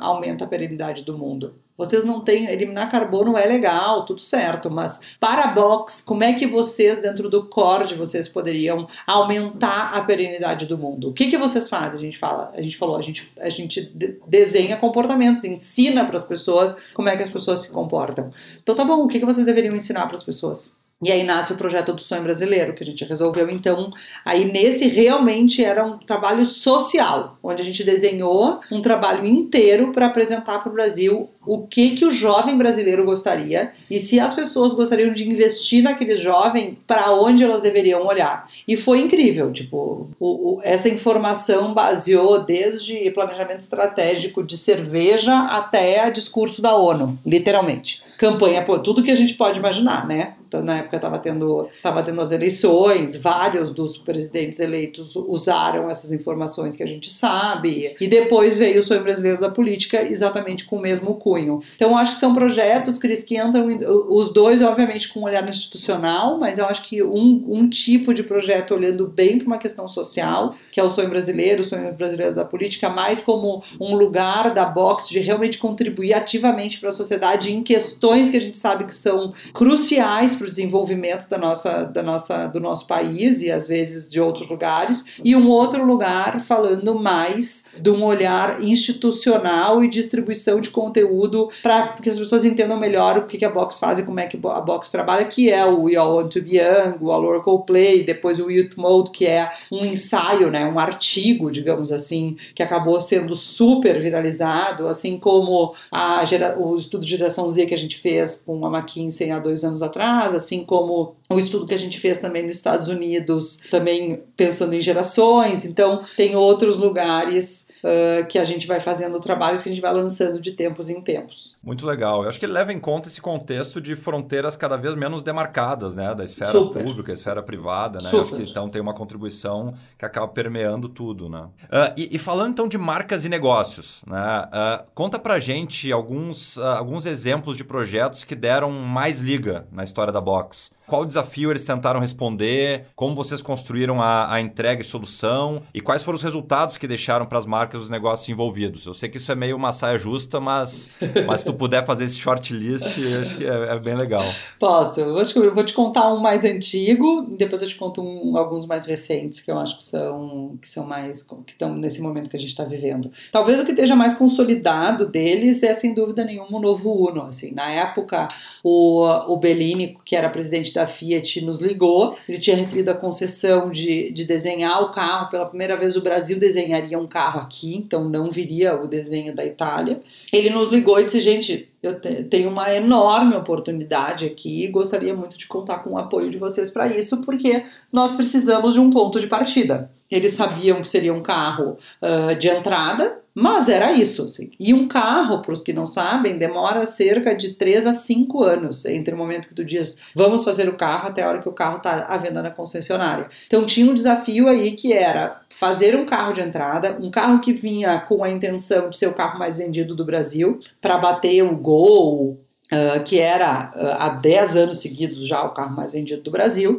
[0.01, 1.55] aumenta a perenidade do mundo.
[1.81, 2.46] Vocês não têm.
[2.46, 7.46] Eliminar carbono é legal, tudo certo, mas para box, como é que vocês, dentro do
[7.46, 11.09] core de vocês, poderiam aumentar a perenidade do mundo?
[11.09, 11.94] O que, que vocês fazem?
[11.94, 13.90] A gente fala, a gente falou, a gente, a gente
[14.27, 18.31] desenha comportamentos, ensina para as pessoas como é que as pessoas se comportam.
[18.62, 20.79] Então tá bom, o que, que vocês deveriam ensinar para as pessoas?
[21.02, 23.90] E aí nasce o projeto do sonho brasileiro, que a gente resolveu então.
[24.22, 30.06] Aí nesse realmente era um trabalho social, onde a gente desenhou um trabalho inteiro para
[30.06, 34.74] apresentar para o Brasil o que que o jovem brasileiro gostaria e se as pessoas
[34.74, 38.46] gostariam de investir naquele jovem, para onde elas deveriam olhar.
[38.68, 46.10] E foi incrível, tipo, o, o, essa informação baseou desde planejamento estratégico de cerveja até
[46.10, 50.34] discurso da ONU, literalmente campanha, pô, tudo que a gente pode imaginar, né?
[50.50, 56.10] Então, na época estava tendo, tava tendo as eleições, vários dos presidentes eleitos usaram essas
[56.10, 60.74] informações que a gente sabe, e depois veio o sonho brasileiro da política exatamente com
[60.74, 61.60] o mesmo cunho.
[61.76, 63.68] Então, acho que são projetos, Cris, que entram,
[64.08, 68.24] os dois, obviamente, com um olhar institucional, mas eu acho que um, um tipo de
[68.24, 72.34] projeto olhando bem para uma questão social, que é o sonho brasileiro, o sonho brasileiro
[72.34, 77.52] da política, mais como um lugar da box de realmente contribuir ativamente para a sociedade
[77.52, 82.03] em questões que a gente sabe que são cruciais para o desenvolvimento da nossa, da
[82.03, 86.94] nossa, do nosso país e às vezes de outros lugares, e um outro lugar falando
[86.94, 93.18] mais de um olhar institucional e distribuição de conteúdo para que as pessoas entendam melhor
[93.18, 95.64] o que, que a Box faz e como é que a Box trabalha, que é
[95.64, 99.11] o We All Want to Be Young, o All Oracle Play, depois o Youth Mode,
[99.11, 105.18] que é um ensaio, né, um artigo, digamos assim, que acabou sendo super viralizado, assim
[105.18, 106.24] como a
[106.59, 109.83] o estudo de geração Z que a gente fez com a McKinsey há dois anos
[109.83, 114.74] atrás, assim como o estudo que a gente fez também nos Estados Unidos, também pensando
[114.74, 115.64] em gerações.
[115.64, 119.92] Então, tem outros lugares uh, que a gente vai fazendo trabalhos que a gente vai
[119.92, 121.56] lançando de tempos em tempos.
[121.62, 122.22] Muito legal.
[122.22, 125.96] Eu acho que ele leva em conta esse contexto de fronteiras cada vez menos demarcadas,
[125.96, 126.14] né?
[126.14, 126.84] Da esfera Super.
[126.84, 128.10] pública, esfera privada, né?
[128.10, 128.22] Super.
[128.22, 131.48] Acho que então tem uma contribuição que acaba permeando tudo, né?
[131.64, 134.44] Uh, e, e, falando então de marcas e negócios, né?
[134.46, 140.12] Uh, conta pra gente alguns, alguns exemplos de projetos que deram mais liga na história
[140.12, 140.70] da Box.
[140.90, 142.87] Qual desafio eles tentaram responder?
[142.96, 145.62] Como vocês construíram a, a entrega e solução?
[145.72, 148.87] E quais foram os resultados que deixaram para as marcas os negócios envolvidos?
[148.87, 150.90] Eu sei que isso é meio uma saia justa, mas,
[151.29, 154.24] mas se tu puder fazer esse shortlist, acho que é, é, bem legal.
[154.59, 155.00] Posso.
[155.00, 158.37] Eu acho que eu vou te contar um mais antigo, depois eu te conto um,
[158.37, 161.22] alguns mais recentes que eu acho que são, que são mais.
[161.22, 163.12] que estão nesse momento que a gente está vivendo.
[163.31, 167.26] Talvez o que esteja mais consolidado deles é, sem dúvida nenhuma, o novo Uno.
[167.26, 168.26] Assim, na época,
[168.64, 172.16] o, o Bellini, que era presidente da da Fiat nos ligou.
[172.26, 175.28] Ele tinha recebido a concessão de, de desenhar o carro.
[175.28, 179.44] Pela primeira vez, o Brasil desenharia um carro aqui, então não viria o desenho da
[179.44, 180.00] Itália.
[180.32, 185.36] Ele nos ligou e disse: gente, eu tenho uma enorme oportunidade aqui e gostaria muito
[185.36, 189.20] de contar com o apoio de vocês para isso, porque nós precisamos de um ponto
[189.20, 189.90] de partida.
[190.10, 194.24] Eles sabiam que seria um carro uh, de entrada, mas era isso.
[194.24, 194.50] Assim.
[194.61, 198.85] E um carro, para os que não sabem, demora cerca de 3 a 5 anos
[198.85, 201.53] entre o momento que tu diz vamos fazer o carro até a hora que o
[201.53, 203.29] carro está à venda na concessionária.
[203.46, 207.55] Então tinha um desafio aí que era fazer um carro de entrada, um carro que
[207.55, 211.57] vinha com a intenção de ser o carro mais vendido do Brasil, para bater o
[211.57, 212.38] Gol,
[212.70, 216.79] Uh, que era uh, há 10 anos seguidos já o carro mais vendido do Brasil,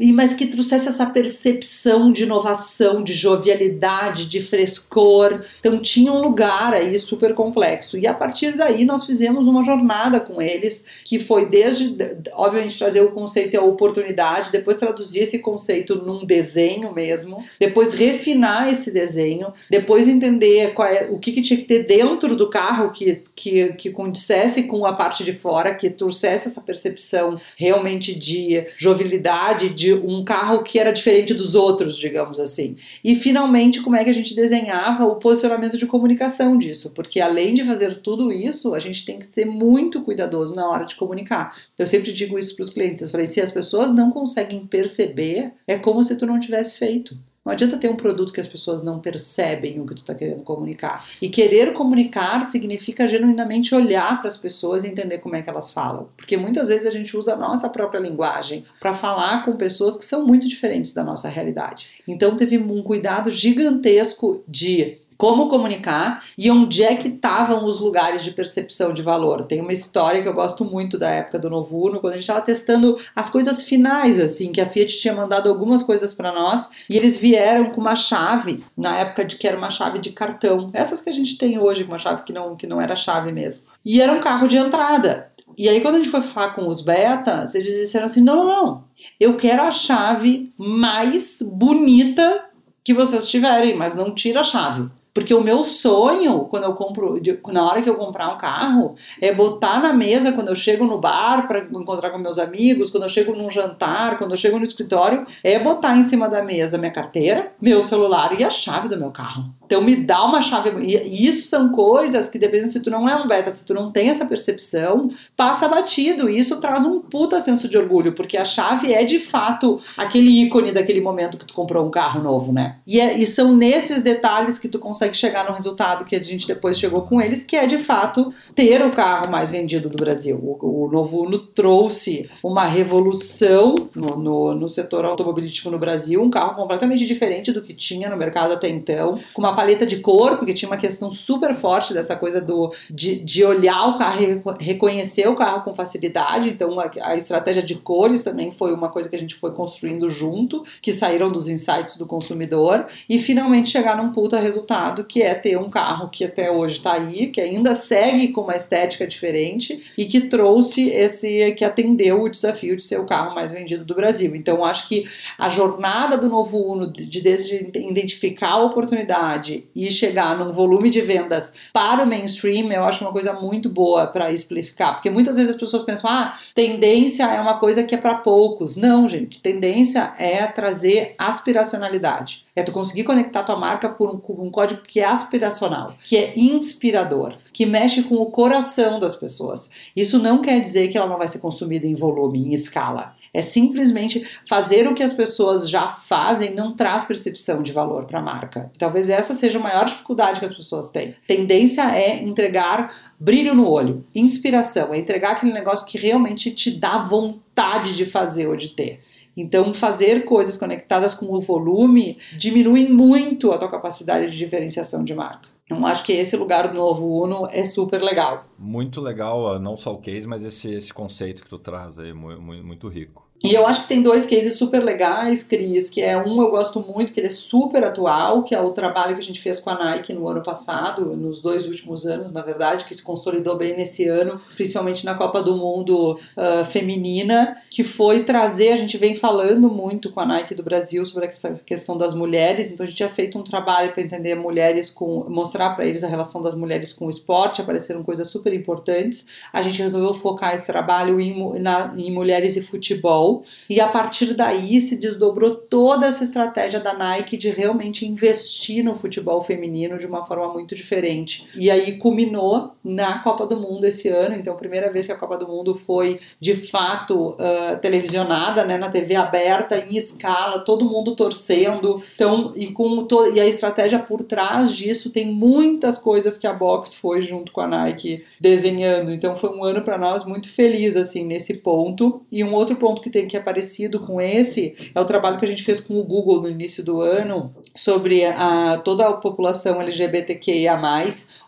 [0.00, 5.40] e, mas que trouxesse essa percepção de inovação, de jovialidade, de frescor.
[5.60, 7.96] Então tinha um lugar aí super complexo.
[7.96, 11.96] E a partir daí nós fizemos uma jornada com eles, que foi desde,
[12.32, 17.92] obviamente, trazer o conceito e a oportunidade, depois traduzir esse conceito num desenho mesmo, depois
[17.92, 22.90] refinar esse desenho, depois entender é, o que, que, tinha que ter dentro do carro
[22.90, 28.66] que, que, que condissesse com a parte de fora, que trouxesse essa percepção realmente de
[28.78, 29.35] jovialidade
[29.74, 32.76] de um carro que era diferente dos outros, digamos assim.
[33.02, 36.92] E finalmente, como é que a gente desenhava o posicionamento de comunicação disso?
[36.94, 40.84] Porque além de fazer tudo isso, a gente tem que ser muito cuidadoso na hora
[40.84, 41.56] de comunicar.
[41.78, 43.02] Eu sempre digo isso para os clientes.
[43.02, 47.16] Eu falei, se as pessoas não conseguem perceber, é como se tu não tivesse feito.
[47.46, 50.42] Não adianta ter um produto que as pessoas não percebem o que tu está querendo
[50.42, 51.06] comunicar.
[51.22, 55.70] E querer comunicar significa genuinamente olhar para as pessoas e entender como é que elas
[55.70, 56.08] falam.
[56.16, 60.04] Porque muitas vezes a gente usa a nossa própria linguagem para falar com pessoas que
[60.04, 62.02] são muito diferentes da nossa realidade.
[62.08, 68.22] Então teve um cuidado gigantesco de como comunicar e onde é que estavam os lugares
[68.22, 69.42] de percepção de valor.
[69.44, 72.24] Tem uma história que eu gosto muito da época do Novo Uno, quando a gente
[72.24, 76.70] estava testando as coisas finais, assim, que a Fiat tinha mandado algumas coisas para nós
[76.88, 80.70] e eles vieram com uma chave, na época de que era uma chave de cartão,
[80.72, 83.64] essas que a gente tem hoje, uma chave que não, que não era chave mesmo.
[83.84, 85.30] E era um carro de entrada.
[85.56, 88.46] E aí, quando a gente foi falar com os betas, eles disseram assim: não, não,
[88.46, 88.84] não,
[89.18, 92.44] eu quero a chave mais bonita
[92.84, 94.88] que vocês tiverem, mas não tira a chave.
[95.16, 97.18] Porque o meu sonho, quando eu compro,
[97.50, 100.98] na hora que eu comprar um carro, é botar na mesa quando eu chego no
[100.98, 104.64] bar para encontrar com meus amigos, quando eu chego num jantar, quando eu chego no
[104.64, 108.98] escritório, é botar em cima da mesa minha carteira, meu celular e a chave do
[108.98, 109.56] meu carro.
[109.64, 110.70] Então me dá uma chave.
[110.84, 113.90] E isso são coisas que, dependendo se tu não é um beta, se tu não
[113.90, 116.28] tem essa percepção, passa batido.
[116.28, 120.42] E isso traz um puta senso de orgulho, porque a chave é de fato aquele
[120.42, 122.76] ícone daquele momento que tu comprou um carro novo, né?
[122.86, 126.46] E, é, e são nesses detalhes que tu consegue chegar no resultado que a gente
[126.46, 130.36] depois chegou com eles, que é de fato ter o carro mais vendido do Brasil.
[130.36, 136.30] O, o novo Uno trouxe uma revolução no, no, no setor automobilístico no Brasil, um
[136.30, 140.36] carro completamente diferente do que tinha no mercado até então, com uma paleta de cor,
[140.36, 144.16] porque tinha uma questão super forte dessa coisa do de, de olhar o carro
[144.60, 146.48] reconhecer o carro com facilidade.
[146.48, 150.08] Então a, a, estratégia de cores também foi uma coisa que a gente foi construindo
[150.08, 155.34] junto, que saíram dos insights do consumidor e finalmente chegar num puta resultado que é
[155.34, 159.92] ter um carro que até hoje está aí, que ainda segue com uma estética diferente
[159.96, 163.94] e que trouxe esse que atendeu o desafio de ser o carro mais vendido do
[163.94, 164.34] Brasil.
[164.34, 165.06] Então acho que
[165.38, 171.00] a jornada do novo Uno de desde identificar a oportunidade e chegar num volume de
[171.00, 175.54] vendas para o mainstream, eu acho uma coisa muito boa para explicar, porque muitas vezes
[175.54, 178.76] as pessoas pensam, ah, tendência é uma coisa que é para poucos.
[178.76, 182.45] Não, gente, tendência é trazer aspiracionalidade.
[182.56, 186.32] É tu conseguir conectar tua marca por um, um código que é aspiracional, que é
[186.34, 189.70] inspirador, que mexe com o coração das pessoas.
[189.94, 193.14] Isso não quer dizer que ela não vai ser consumida em volume, em escala.
[193.34, 198.20] É simplesmente fazer o que as pessoas já fazem não traz percepção de valor para
[198.20, 198.72] a marca.
[198.78, 201.14] Talvez essa seja a maior dificuldade que as pessoas têm.
[201.26, 206.96] Tendência é entregar brilho no olho, inspiração, é entregar aquele negócio que realmente te dá
[206.96, 209.00] vontade de fazer ou de ter.
[209.36, 215.14] Então, fazer coisas conectadas com o volume diminui muito a tua capacidade de diferenciação de
[215.14, 215.48] marca.
[215.64, 218.46] Então, acho que esse lugar do novo Uno é super legal.
[218.56, 222.88] Muito legal, não só o case, mas esse, esse conceito que tu traz aí, muito
[222.88, 223.25] rico.
[223.44, 226.80] E eu acho que tem dois cases super legais, Cris, que é um eu gosto
[226.80, 229.70] muito, que ele é super atual, que é o trabalho que a gente fez com
[229.70, 233.76] a Nike no ano passado, nos dois últimos anos, na verdade, que se consolidou bem
[233.76, 239.14] nesse ano, principalmente na Copa do Mundo uh, feminina, que foi trazer, a gente vem
[239.14, 242.96] falando muito com a Nike do Brasil sobre essa questão das mulheres, então a gente
[242.96, 246.92] tinha feito um trabalho para entender mulheres com, mostrar para eles a relação das mulheres
[246.92, 249.26] com o esporte, apareceram coisas super importantes.
[249.52, 253.44] A gente resolveu focar esse trabalho em, na, em mulheres e futebol futebol.
[253.68, 258.94] E a partir daí se desdobrou toda essa estratégia da Nike de realmente investir no
[258.94, 261.46] futebol feminino de uma forma muito diferente.
[261.56, 264.36] E aí culminou na Copa do Mundo esse ano.
[264.36, 268.88] Então, primeira vez que a Copa do Mundo foi de fato uh, televisionada, né, na
[268.88, 272.00] TV aberta, em escala, todo mundo torcendo.
[272.14, 276.94] Então, e com e a estratégia por trás disso tem muitas coisas que a Box
[276.94, 279.12] foi junto com a Nike desenhando.
[279.12, 282.20] Então, foi um ano para nós muito feliz assim nesse ponto.
[282.30, 285.48] E um outro ponto que que é parecido com esse é o trabalho que a
[285.48, 290.78] gente fez com o Google no início do ano sobre a, toda a população LGBTQIA+,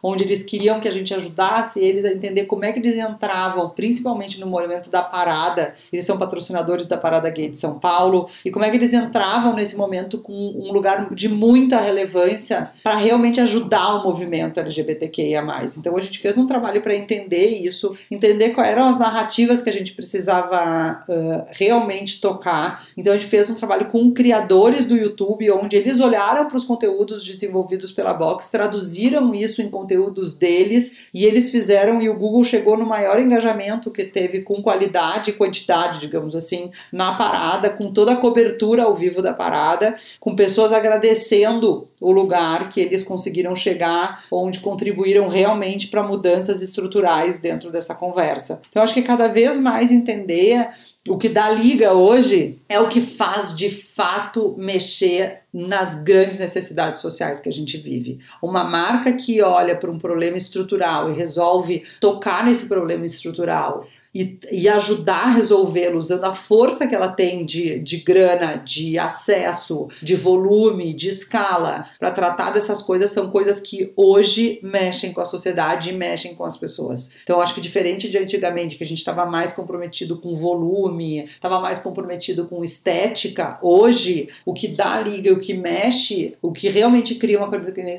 [0.03, 3.71] onde eles queriam que a gente ajudasse eles a entender como é que eles entravam,
[3.71, 8.51] principalmente no movimento da parada, eles são patrocinadores da Parada Gay de São Paulo, e
[8.51, 13.41] como é que eles entravam nesse momento com um lugar de muita relevância para realmente
[13.41, 15.43] ajudar o movimento LGBTQIA+.
[15.77, 19.71] Então a gente fez um trabalho para entender isso, entender quais eram as narrativas que
[19.71, 22.87] a gente precisava uh, realmente tocar.
[22.97, 26.65] Então a gente fez um trabalho com criadores do YouTube, onde eles olharam para os
[26.65, 32.45] conteúdos desenvolvidos pela Box, traduziram isso em conteúdos deles e eles fizeram e o Google
[32.45, 37.93] chegou no maior engajamento que teve com qualidade e quantidade, digamos assim, na parada, com
[37.93, 43.55] toda a cobertura ao vivo da parada, com pessoas agradecendo o lugar que eles conseguiram
[43.55, 48.63] chegar, onde contribuíram realmente para mudanças estruturais dentro dessa conversa.
[48.69, 50.69] Então acho que cada vez mais entender
[51.09, 57.01] o que dá liga hoje é o que faz de fato mexer nas grandes necessidades
[57.01, 58.19] sociais que a gente vive.
[58.43, 64.39] Uma marca que olha para um problema estrutural e resolve tocar nesse problema estrutural e,
[64.51, 69.89] e ajudar a resolvê-lo usando a força que ela tem de, de grana, de acesso,
[70.03, 75.25] de volume, de escala, para tratar dessas coisas, são coisas que hoje mexem com a
[75.25, 77.11] sociedade e mexem com as pessoas.
[77.23, 81.61] Então, acho que diferente de antigamente, que a gente estava mais comprometido com volume, estava
[81.61, 87.15] mais comprometido com estética, hoje o que dá liga, o que mexe, o que realmente
[87.17, 87.49] cria uma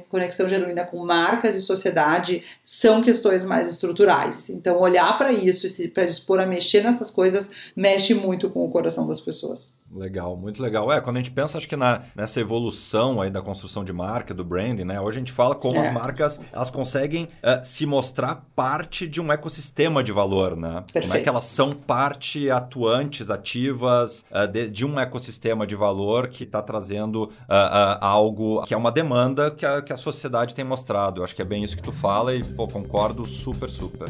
[0.10, 4.50] conexão genuína com marcas e sociedade são questões mais estruturais.
[4.50, 8.66] Então, olhar para isso e se para dispor a mexer nessas coisas, mexe muito com
[8.66, 9.78] o coração das pessoas.
[9.92, 10.92] Legal, muito legal.
[10.94, 14.34] É, quando a gente pensa, acho que na, nessa evolução aí da construção de marca,
[14.34, 15.02] do branding, né?
[15.02, 15.80] Hoje a gente fala como é.
[15.80, 20.84] as marcas elas conseguem uh, se mostrar parte de um ecossistema de valor, né?
[20.94, 21.08] Perfeito.
[21.08, 26.28] Como é que elas são parte atuantes, ativas uh, de, de, um ecossistema de valor
[26.28, 30.64] que está trazendo uh, algo que é uma demanda que a, que a sociedade tem
[30.64, 31.20] mostrado.
[31.20, 34.08] Eu acho que é bem isso que tu fala e, pô, concordo super, super.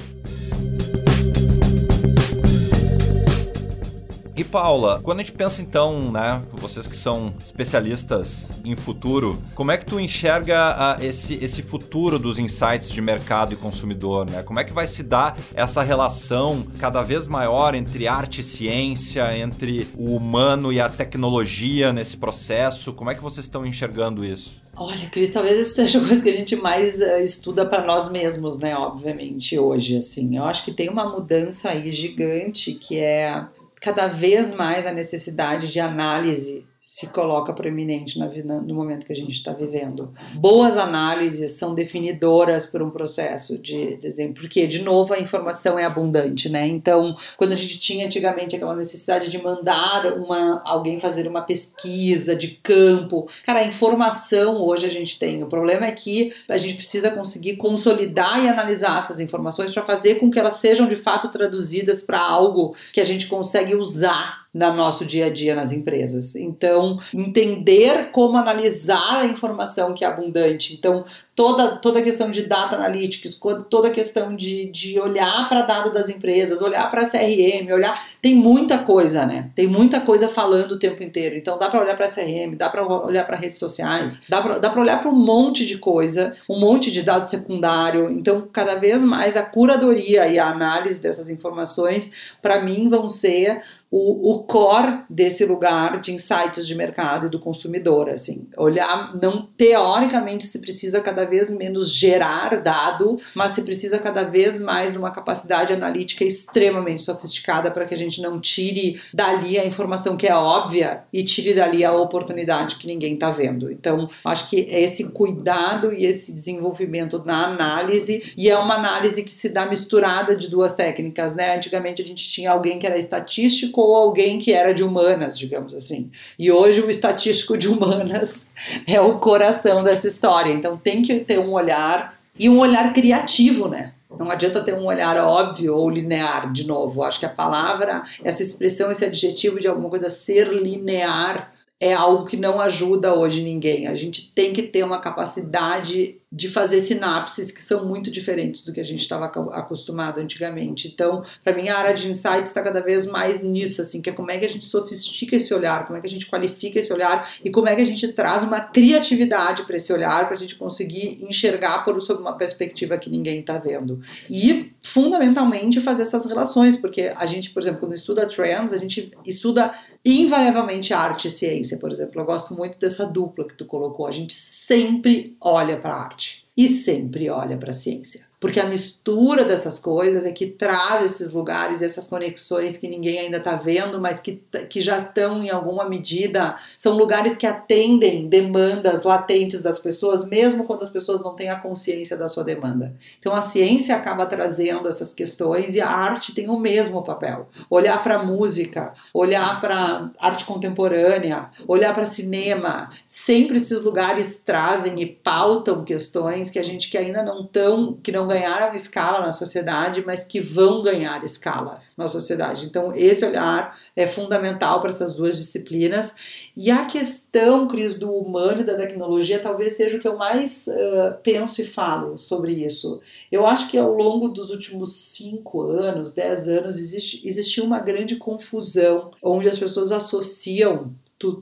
[4.40, 9.70] E Paula, quando a gente pensa então, né, vocês que são especialistas em futuro, como
[9.70, 14.42] é que tu enxerga uh, esse, esse futuro dos insights de mercado e consumidor, né?
[14.42, 19.38] Como é que vai se dar essa relação cada vez maior entre arte e ciência,
[19.38, 22.94] entre o humano e a tecnologia nesse processo?
[22.94, 24.64] Como é que vocês estão enxergando isso?
[24.78, 28.10] Olha, Cris, talvez isso seja a coisa que a gente mais uh, estuda para nós
[28.10, 28.74] mesmos, né?
[28.74, 30.38] Obviamente, hoje, assim.
[30.38, 33.46] Eu acho que tem uma mudança aí gigante que é
[33.80, 39.14] cada vez mais a necessidade de análise se coloca proeminente na vida, no momento que
[39.14, 40.12] a gente está vivendo.
[40.34, 45.86] Boas análises são definidoras por um processo de desenho, porque, de novo, a informação é
[45.86, 46.66] abundante, né?
[46.66, 52.36] Então, quando a gente tinha antigamente aquela necessidade de mandar uma, alguém fazer uma pesquisa
[52.36, 55.44] de campo, cara, a informação hoje a gente tem.
[55.44, 60.16] O problema é que a gente precisa conseguir consolidar e analisar essas informações para fazer
[60.16, 64.74] com que elas sejam de fato traduzidas para algo que a gente consegue usar no
[64.74, 66.36] nosso dia a dia nas empresas.
[66.36, 70.74] Então, entender como analisar a informação que é abundante.
[70.74, 71.04] Então,
[71.36, 73.40] toda, toda a questão de data analytics,
[73.70, 77.98] toda a questão de, de olhar para dado das empresas, olhar para CRM, olhar.
[78.22, 79.52] Tem muita coisa, né?
[79.56, 81.38] Tem muita coisa falando o tempo inteiro.
[81.38, 85.00] Então, dá para olhar para CRM, dá para olhar para redes sociais, dá para olhar
[85.00, 88.12] para um monte de coisa, um monte de dado secundário.
[88.12, 93.62] Então, cada vez mais a curadoria e a análise dessas informações, para mim, vão ser
[93.92, 99.48] o, o core desse lugar de insights de mercado e do consumidor, assim, olhar, não
[99.58, 105.10] teoricamente se precisa cada vez menos gerar dado, mas se precisa cada vez mais uma
[105.10, 110.36] capacidade analítica extremamente sofisticada para que a gente não tire dali a informação que é
[110.36, 113.72] óbvia e tire dali a oportunidade que ninguém está vendo.
[113.72, 119.34] Então, acho que esse cuidado e esse desenvolvimento na análise e é uma análise que
[119.34, 121.56] se dá misturada de duas técnicas, né?
[121.56, 125.74] Antigamente a gente tinha alguém que era estatístico ou alguém que era de humanas, digamos
[125.74, 126.10] assim.
[126.38, 128.50] E hoje o estatístico de humanas
[128.88, 130.52] é o coração dessa história.
[130.52, 133.94] Então tem que ter um olhar e um olhar criativo, né?
[134.18, 137.04] Não adianta ter um olhar óbvio ou linear, de novo.
[137.04, 142.26] Acho que a palavra, essa expressão, esse adjetivo de alguma coisa ser linear é algo
[142.26, 143.88] que não ajuda hoje ninguém.
[143.88, 148.72] A gente tem que ter uma capacidade de fazer sinapses que são muito diferentes do
[148.72, 150.88] que a gente estava acostumado antigamente.
[150.88, 154.14] Então, para mim, a área de insights está cada vez mais nisso, assim, que é
[154.14, 156.94] como é que a gente sofistica esse olhar, como é que a gente qualifica esse
[156.94, 160.40] olhar e como é que a gente traz uma criatividade para esse olhar para a
[160.40, 164.00] gente conseguir enxergar por sob uma perspectiva que ninguém está vendo.
[164.30, 169.12] E, fundamentalmente, fazer essas relações, porque a gente, por exemplo, quando estuda trends, a gente
[169.26, 169.72] estuda
[170.06, 172.22] invariavelmente arte e ciência, por exemplo.
[172.22, 174.08] Eu gosto muito dessa dupla que tu colocou.
[174.08, 178.66] A gente sempre olha para a arte e sempre olha para a ciência porque a
[178.66, 184.00] mistura dessas coisas é que traz esses lugares, essas conexões que ninguém ainda está vendo,
[184.00, 189.78] mas que, que já estão em alguma medida, são lugares que atendem demandas latentes das
[189.78, 192.96] pessoas, mesmo quando as pessoas não têm a consciência da sua demanda.
[193.20, 197.50] Então a ciência acaba trazendo essas questões e a arte tem o mesmo papel.
[197.70, 205.06] Olhar para música, olhar para arte contemporânea, olhar para cinema, sempre esses lugares trazem e
[205.06, 210.04] pautam questões que a gente que ainda não estão, que não ganharam escala na sociedade,
[210.06, 212.66] mas que vão ganhar escala na sociedade.
[212.66, 216.50] Então, esse olhar é fundamental para essas duas disciplinas.
[216.56, 220.68] E a questão, Cris, do humano e da tecnologia talvez seja o que eu mais
[220.68, 223.02] uh, penso e falo sobre isso.
[223.30, 228.16] Eu acho que ao longo dos últimos cinco anos, dez anos, existe, existiu uma grande
[228.16, 230.94] confusão onde as pessoas associam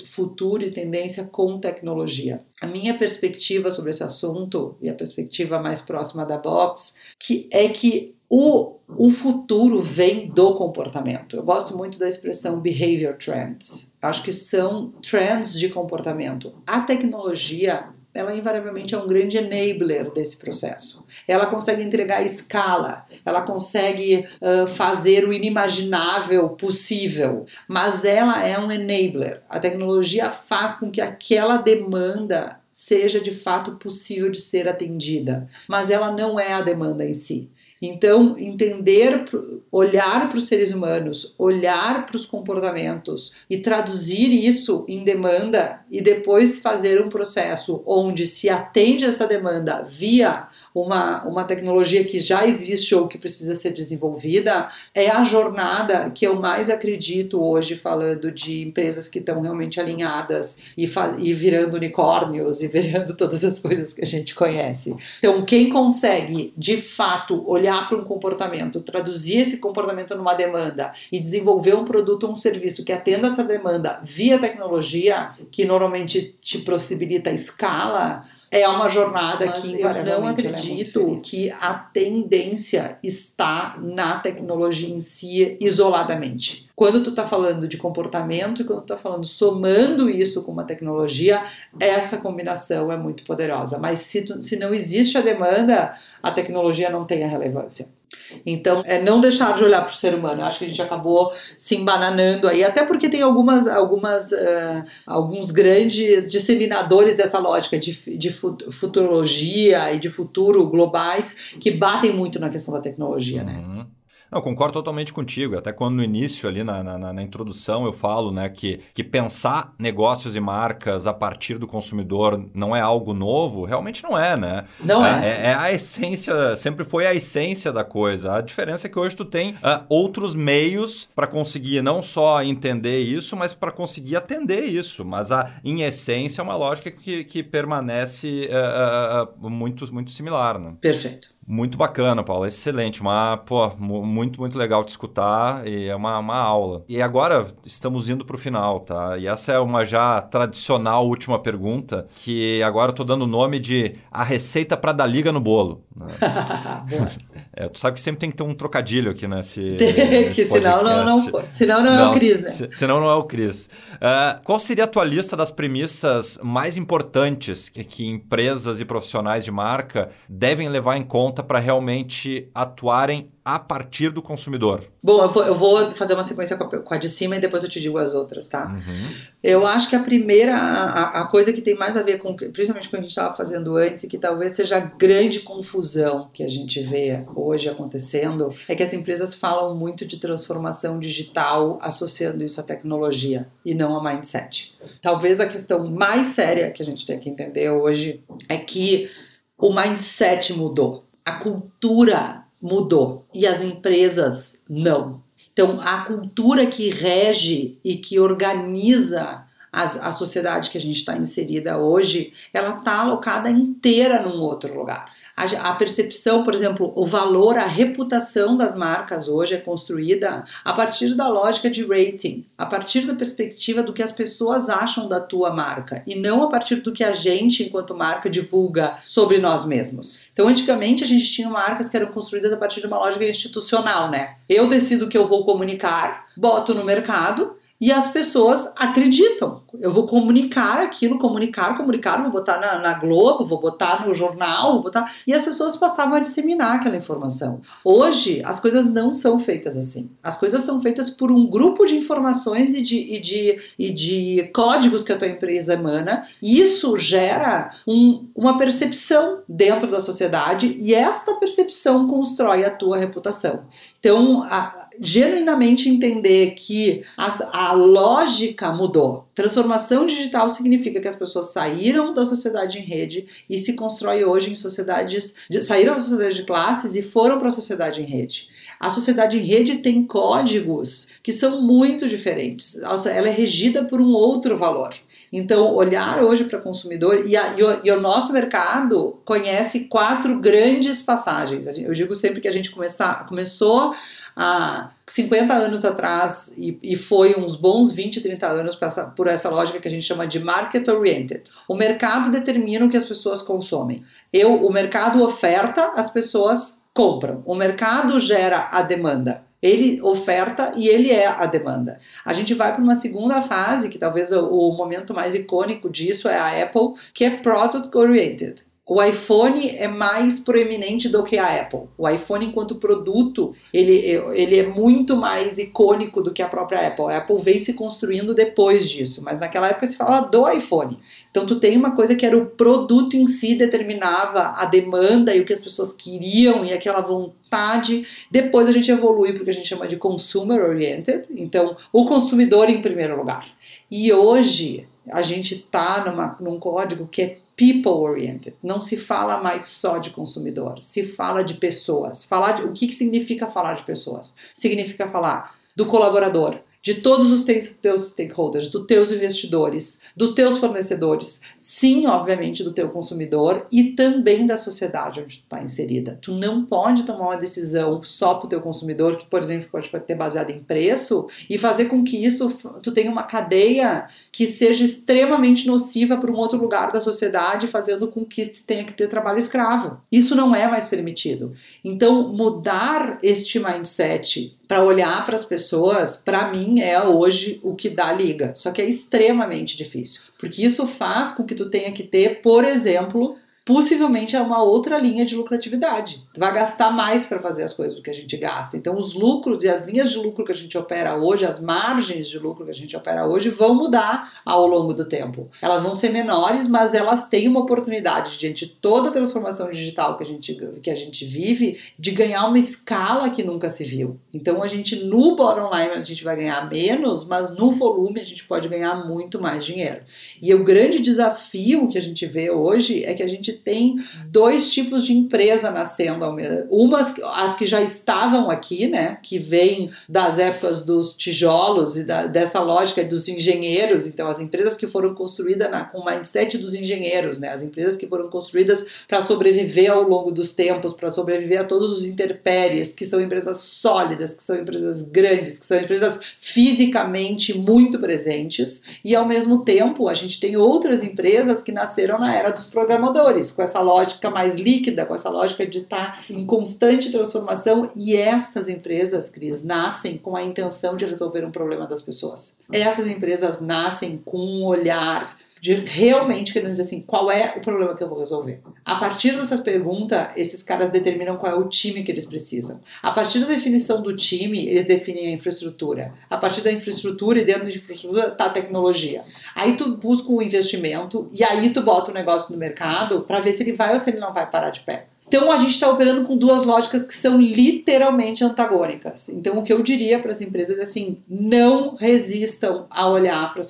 [0.05, 2.43] futuro e tendência com tecnologia.
[2.61, 7.67] A minha perspectiva sobre esse assunto e a perspectiva mais próxima da Box, que é
[7.69, 11.35] que o, o futuro vem do comportamento.
[11.35, 13.93] Eu gosto muito da expressão behavior trends.
[14.01, 16.53] Acho que são trends de comportamento.
[16.65, 21.05] A tecnologia ela invariavelmente é um grande enabler desse processo.
[21.27, 28.71] Ela consegue entregar escala, ela consegue uh, fazer o inimaginável possível, mas ela é um
[28.71, 29.43] enabler.
[29.47, 35.91] A tecnologia faz com que aquela demanda seja de fato possível de ser atendida, mas
[35.91, 37.51] ela não é a demanda em si.
[37.81, 39.25] Então, entender,
[39.71, 46.01] olhar para os seres humanos, olhar para os comportamentos e traduzir isso em demanda e
[46.01, 50.47] depois fazer um processo onde se atende essa demanda via
[50.81, 56.25] uma, uma tecnologia que já existe ou que precisa ser desenvolvida, é a jornada que
[56.25, 62.61] eu mais acredito hoje, falando de empresas que estão realmente alinhadas e, e virando unicórnios
[62.61, 64.95] e virando todas as coisas que a gente conhece.
[65.19, 71.19] Então, quem consegue de fato olhar para um comportamento, traduzir esse comportamento numa demanda e
[71.19, 76.59] desenvolver um produto ou um serviço que atenda essa demanda via tecnologia, que normalmente te
[76.59, 82.97] possibilita escala, é uma jornada Mas que eu não é acredito é que a tendência
[83.03, 86.67] está na tecnologia em si isoladamente.
[86.75, 90.63] Quando tu está falando de comportamento e quando tu está falando somando isso com uma
[90.63, 91.43] tecnologia,
[91.79, 93.79] essa combinação é muito poderosa.
[93.79, 97.96] Mas se, tu, se não existe a demanda, a tecnologia não tem a relevância.
[98.45, 100.41] Então, é não deixar de olhar para o ser humano.
[100.41, 104.83] Eu acho que a gente acabou se embananando aí, até porque tem algumas, algumas, uh,
[105.05, 112.39] alguns grandes disseminadores dessa lógica de, de futurologia e de futuro globais que batem muito
[112.39, 113.85] na questão da tecnologia, né?
[114.31, 115.57] Não, concordo totalmente contigo.
[115.57, 119.73] Até quando no início, ali na, na, na, introdução, eu falo né, que, que pensar
[119.79, 124.65] negócios e marcas a partir do consumidor não é algo novo, realmente não é, né?
[124.79, 125.27] Não é.
[125.27, 128.35] É, é a essência, sempre foi a essência da coisa.
[128.35, 132.99] A diferença é que hoje tu tem uh, outros meios para conseguir não só entender
[132.99, 135.05] isso, mas para conseguir atender isso.
[135.05, 140.59] Mas a, em essência é uma lógica que, que permanece uh, uh, muito, muito similar.
[140.59, 140.73] Né?
[140.81, 141.36] Perfeito.
[141.49, 142.45] Muito bacana, Paulo.
[142.45, 142.99] Excelente.
[142.99, 146.83] Uma, pô, muito, muito legal de escutar e é uma, uma aula.
[146.89, 149.17] E agora estamos indo para o final, tá?
[149.17, 153.59] E essa é uma já tradicional última pergunta, que agora eu tô dando o nome
[153.59, 155.85] de a receita para dar liga no bolo.
[155.95, 156.07] Né?
[157.57, 159.61] é, tu sabe que sempre tem que ter um trocadilho aqui nesse.
[159.71, 162.49] nesse que senão não, não, senão não, não, é o Cris, né?
[162.49, 163.65] Se, senão não é o Cris.
[163.95, 169.43] Uh, qual seria a tua lista das premissas mais importantes que, que empresas e profissionais
[169.43, 171.47] de marca devem levar em conta?
[171.47, 174.83] para realmente atuarem a partir do consumidor?
[175.01, 177.39] Bom, eu vou, eu vou fazer uma sequência com a, com a, de cima e
[177.39, 178.67] depois eu te digo as outras, tá?
[178.67, 179.25] Uhum.
[179.41, 182.89] Eu acho que a primeira, a, a, coisa que tem mais a ver com, principalmente
[182.89, 186.27] com o que a gente estava fazendo antes, e que talvez seja a grande confusão
[186.33, 191.79] que a gente vê hoje acontecendo, é que as empresas falam muito de transformação digital
[191.81, 194.75] associando isso à tecnologia e não a mindset.
[195.01, 199.09] Talvez a questão mais séria que a gente tem que entender hoje é que
[199.57, 205.21] o mindset mudou a cultura mudou e as empresas não.
[205.51, 211.17] Então, a cultura que rege e que organiza as, a sociedade que a gente está
[211.17, 217.05] inserida hoje, ela está alocada inteira num outro lugar a, a, percepção, por exemplo, o
[217.05, 222.65] valor, a reputação das marcas hoje é construída a partir da lógica de rating, a
[222.65, 226.77] partir da perspectiva do que as pessoas acham da tua marca e não a partir
[226.77, 230.19] do que a gente, enquanto marca, divulga sobre nós mesmos.
[230.33, 234.09] Então, antigamente a gente tinha marcas que eram construídas a partir de uma lógica institucional,
[234.09, 234.37] né?
[234.49, 239.61] Eu decido o que eu vou comunicar, boto no mercado e as pessoas acreditam.
[239.79, 244.73] Eu vou comunicar aquilo, comunicar, comunicar, vou botar na, na, Globo, vou botar no jornal,
[244.73, 245.11] vou botar.
[245.27, 247.61] E as pessoas passavam a disseminar aquela informação.
[247.83, 250.09] Hoje, as coisas não são feitas assim.
[250.23, 254.49] As coisas são feitas por um grupo de informações e de, e de, e de
[254.53, 256.27] códigos que a tua empresa emana.
[256.41, 262.97] E isso gera um, uma percepção dentro da sociedade e esta percepção constrói a tua
[262.97, 263.65] reputação.
[263.99, 269.27] Então, a, genuinamente entender que as, a lógica mudou.
[269.33, 274.51] Transformação digital significa que as pessoas saíram da sociedade em rede e se constrói hoje
[274.51, 278.49] em sociedades, de, saíram da sociedade de classes e foram para a sociedade em rede.
[278.79, 282.79] A sociedade em rede tem códigos que são muito diferentes.
[282.81, 284.93] Ela é regida por um outro valor.
[285.31, 289.81] Então, olhar hoje para o consumidor e, a, e, o, e, o, nosso mercado conhece
[289.85, 291.67] quatro grandes passagens.
[291.67, 293.93] Eu digo sempre que a gente começar, começou
[294.37, 299.49] há 50 anos atrás e, e, foi uns bons 20, 30 anos essa, por essa
[299.49, 301.43] lógica que a gente chama de market oriented.
[301.67, 304.03] O mercado determina o que as pessoas consomem.
[304.31, 307.41] Eu, o mercado oferta, as pessoas compram.
[307.45, 309.43] O mercado gera a demanda.
[309.59, 311.99] Ele oferta e ele é a demanda.
[312.23, 316.29] A gente vai para uma segunda fase, que talvez o, o momento mais icônico disso
[316.29, 318.66] é a Apple, que é product oriented.
[318.89, 321.89] O iPhone é mais proeminente do que a Apple.
[321.97, 323.93] O iPhone, enquanto produto, ele,
[324.33, 327.07] ele é muito mais icônico do que a própria Apple.
[327.07, 330.97] A Apple vem se construindo depois disso, mas naquela época se fala do iPhone.
[331.29, 335.41] Então, tu tem uma coisa que era o produto em si determinava a demanda e
[335.41, 338.07] o que as pessoas queriam e aquela vontade.
[338.31, 341.27] Depois a gente evolui porque a gente chama de consumer oriented.
[341.35, 343.49] Então, o consumidor em primeiro lugar.
[343.91, 348.55] E hoje a gente está num código que é people oriented.
[348.63, 352.23] Não se fala mais só de consumidor, se fala de pessoas.
[352.23, 354.37] Falar de, o que, que significa falar de pessoas?
[354.53, 361.41] Significa falar do colaborador, de todos os teus stakeholders, dos teus investidores, dos teus fornecedores,
[361.59, 366.17] sim, obviamente, do teu consumidor e também da sociedade onde tu está inserida.
[366.21, 369.89] Tu não pode tomar uma decisão só para o teu consumidor, que, por exemplo, pode
[369.89, 372.49] ter baseado em preço, e fazer com que isso
[372.81, 378.07] tu tenha uma cadeia que seja extremamente nociva para um outro lugar da sociedade, fazendo
[378.07, 379.99] com que tenha que ter trabalho escravo.
[380.09, 381.51] Isso não é mais permitido.
[381.83, 387.89] Então, mudar este mindset para olhar para as pessoas, para mim é hoje o que
[387.89, 388.53] dá liga.
[388.55, 392.63] Só que é extremamente difícil, porque isso faz com que tu tenha que ter, por
[392.63, 393.37] exemplo,
[393.67, 396.23] possivelmente é uma outra linha de lucratividade.
[396.37, 398.77] Vai gastar mais para fazer as coisas do que a gente gasta.
[398.77, 402.29] Então, os lucros e as linhas de lucro que a gente opera hoje, as margens
[402.29, 405.49] de lucro que a gente opera hoje, vão mudar ao longo do tempo.
[405.61, 410.15] Elas vão ser menores, mas elas têm uma oportunidade, diante de toda a transformação digital
[410.15, 414.17] que a gente, que a gente vive, de ganhar uma escala que nunca se viu.
[414.33, 418.25] Então, a gente, no bottom line, a gente vai ganhar menos, mas no volume a
[418.25, 420.03] gente pode ganhar muito mais dinheiro.
[420.41, 423.95] E o grande desafio que a gente vê hoje é que a gente tem
[424.27, 429.37] dois tipos de empresa nascendo ao mesmo Umas, as que já estavam aqui, né, que
[429.37, 434.87] vêm das épocas dos tijolos e da, dessa lógica dos engenheiros, então as empresas que
[434.87, 439.21] foram construídas na, com o mindset dos engenheiros, né, as empresas que foram construídas para
[439.21, 444.33] sobreviver ao longo dos tempos, para sobreviver a todos os interpéries, que são empresas sólidas,
[444.33, 450.13] que são empresas grandes, que são empresas fisicamente muito presentes, e ao mesmo tempo a
[450.13, 455.05] gente tem outras empresas que nasceram na era dos programadores, com essa lógica mais líquida,
[455.05, 460.43] com essa lógica de estar em constante transformação, e estas empresas, Cris, nascem com a
[460.43, 462.59] intenção de resolver um problema das pessoas.
[462.71, 465.37] Essas empresas nascem com um olhar
[465.67, 468.61] de realmente querendo dizer assim, qual é o problema que eu vou resolver.
[468.85, 472.79] A partir dessas perguntas, esses caras determinam qual é o time que eles precisam.
[473.03, 476.13] A partir da definição do time, eles definem a infraestrutura.
[476.29, 479.25] A partir da infraestrutura e dentro da infraestrutura tá a tecnologia.
[479.53, 483.51] Aí tu busca um investimento e aí tu bota o negócio no mercado para ver
[483.51, 485.07] se ele vai ou se ele não vai parar de pé.
[485.27, 489.27] Então a gente está operando com duas lógicas que são literalmente antagônicas.
[489.29, 493.61] Então o que eu diria para as empresas é assim: não resistam a olhar para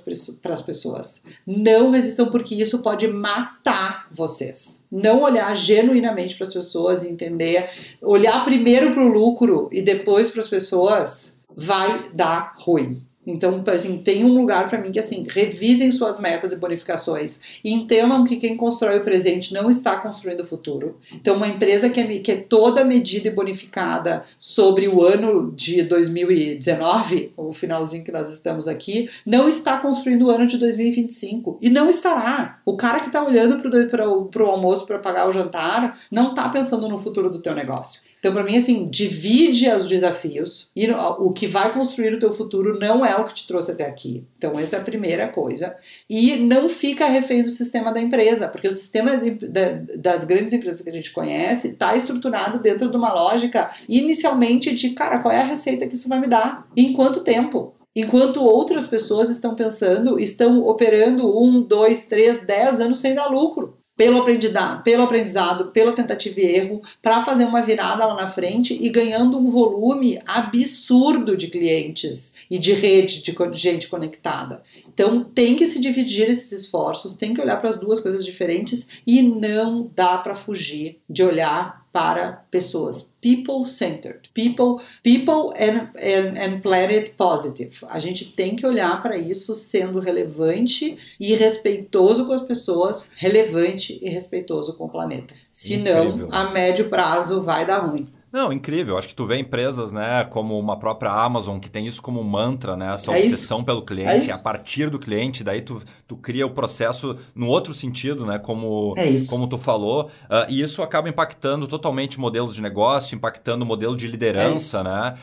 [0.54, 1.24] as pessoas.
[1.46, 4.86] Não resistam porque isso pode matar vocês.
[4.92, 7.70] Não olhar genuinamente para as pessoas e entender,
[8.02, 13.07] olhar primeiro para o lucro e depois para as pessoas vai dar ruim.
[13.28, 17.74] Então, assim, tem um lugar para mim que assim, revisem suas metas e bonificações e
[17.74, 20.98] entendam que quem constrói o presente não está construindo o futuro.
[21.14, 25.84] Então, uma empresa que é, que é toda medida e bonificada sobre o ano de
[25.84, 31.70] 2019, o finalzinho que nós estamos aqui, não está construindo o ano de 2025 e
[31.70, 32.60] não estará.
[32.66, 33.60] O cara que está olhando
[33.90, 38.08] para o almoço para pagar o jantar não está pensando no futuro do teu negócio.
[38.28, 42.78] Então, para mim, assim, divide os desafios e o que vai construir o teu futuro
[42.78, 44.26] não é o que te trouxe até aqui.
[44.38, 45.78] Então, essa é a primeira coisa.
[46.10, 50.52] E não fica refém do sistema da empresa, porque o sistema de, de, das grandes
[50.52, 55.34] empresas que a gente conhece está estruturado dentro de uma lógica inicialmente de, cara, qual
[55.34, 56.68] é a receita que isso vai me dar?
[56.76, 57.76] E em quanto tempo?
[57.96, 63.78] Enquanto outras pessoas estão pensando, estão operando um, dois, três, dez anos sem dar lucro
[63.98, 68.78] pelo aprendizado, pelo aprendizado, pela tentativa e erro, para fazer uma virada lá na frente
[68.80, 74.62] e ganhando um volume absurdo de clientes e de rede de gente conectada.
[74.88, 79.02] Então tem que se dividir esses esforços, tem que olhar para as duas coisas diferentes
[79.06, 86.38] e não dá para fugir de olhar para pessoas, people centered, people, people and, and,
[86.40, 87.84] and planet positive.
[87.90, 93.98] A gente tem que olhar para isso sendo relevante e respeitoso com as pessoas, relevante
[94.00, 95.34] e respeitoso com o planeta.
[95.52, 98.08] Senão, a médio prazo vai dar ruim.
[98.38, 99.00] Não, incrível.
[99.00, 102.78] Acho que tu vê empresas, né, como uma própria Amazon, que tem isso como mantra,
[102.78, 102.94] né?
[102.94, 103.66] Essa é obsessão isso.
[103.66, 107.74] pelo cliente, é a partir do cliente, daí tu, tu cria o processo no outro
[107.74, 108.38] sentido, né?
[108.38, 110.12] Como, é como tu falou.
[110.26, 114.84] Uh, e isso acaba impactando totalmente modelos de negócio, impactando o modelo de liderança, é
[114.84, 115.16] né?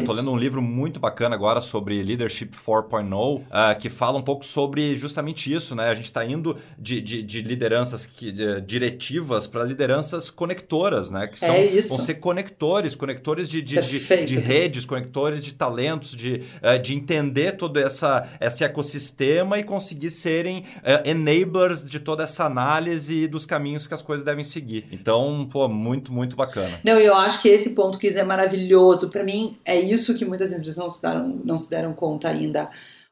[0.00, 4.22] Uh, tô lendo um livro muito bacana agora sobre Leadership 4.0, uh, que fala um
[4.22, 5.90] pouco sobre justamente isso, né?
[5.90, 11.26] A gente está indo de, de, de lideranças que, de, diretivas para lideranças conectoras, né?
[11.26, 11.90] Que são, é isso.
[11.90, 16.94] vão ser conectores, conectores de, de, de, de redes, conectores de talentos, de, uh, de
[16.94, 23.44] entender todo essa, esse ecossistema e conseguir serem uh, enablers de toda essa análise dos
[23.44, 24.86] caminhos que as coisas devem seguir.
[24.92, 26.80] Então, pô, muito, muito bacana.
[26.84, 29.10] Não, eu acho que esse ponto que é maravilhoso.
[29.10, 32.70] Para mim, é isso que muitas empresas não se deram, não se deram conta ainda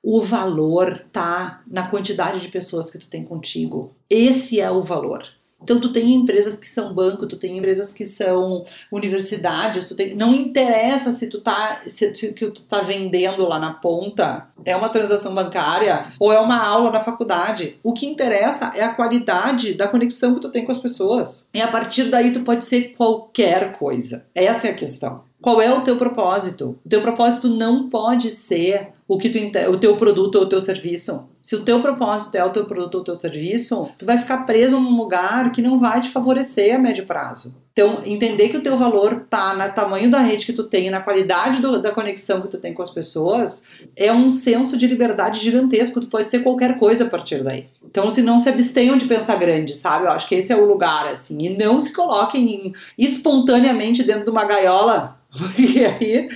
[0.08, 3.92] o valor tá na quantidade de pessoas que tu tem contigo.
[4.08, 5.24] Esse é o valor.
[5.62, 10.14] Então tu tem empresas que são banco, tu tem empresas que são universidades, tu tem,
[10.14, 14.88] não interessa se tu tá se, se tu tá vendendo lá na ponta é uma
[14.88, 17.78] transação bancária ou é uma aula na faculdade.
[17.82, 21.48] O que interessa é a qualidade da conexão que tu tem com as pessoas.
[21.54, 24.26] E a partir daí tu pode ser qualquer coisa.
[24.34, 25.24] Essa é a questão.
[25.40, 26.76] Qual é o teu propósito?
[26.84, 29.38] O teu propósito não pode ser o que tu,
[29.70, 31.24] o teu produto ou o teu serviço.
[31.46, 34.38] Se o teu propósito é o teu produto ou o teu serviço, tu vai ficar
[34.38, 37.56] preso num lugar que não vai te favorecer a médio prazo.
[37.72, 40.98] Então, entender que o teu valor tá no tamanho da rede que tu tem, na
[40.98, 43.62] qualidade do, da conexão que tu tem com as pessoas,
[43.94, 46.00] é um senso de liberdade gigantesco.
[46.00, 47.66] Tu pode ser qualquer coisa a partir daí.
[47.80, 50.06] Então, se não se abstenham de pensar grande, sabe?
[50.06, 51.38] Eu acho que esse é o lugar, assim.
[51.40, 56.28] E não se coloquem espontaneamente dentro de uma gaiola, porque aí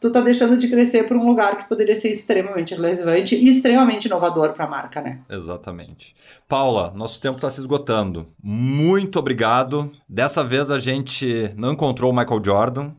[0.00, 4.06] tu tá deixando de crescer para um lugar que poderia ser extremamente relevante e extremamente
[4.06, 5.20] inovador para a marca, né?
[5.28, 6.14] Exatamente.
[6.48, 8.28] Paula, nosso tempo está se esgotando.
[8.42, 9.92] Muito obrigado.
[10.08, 12.92] Dessa vez a gente não encontrou o Michael Jordan.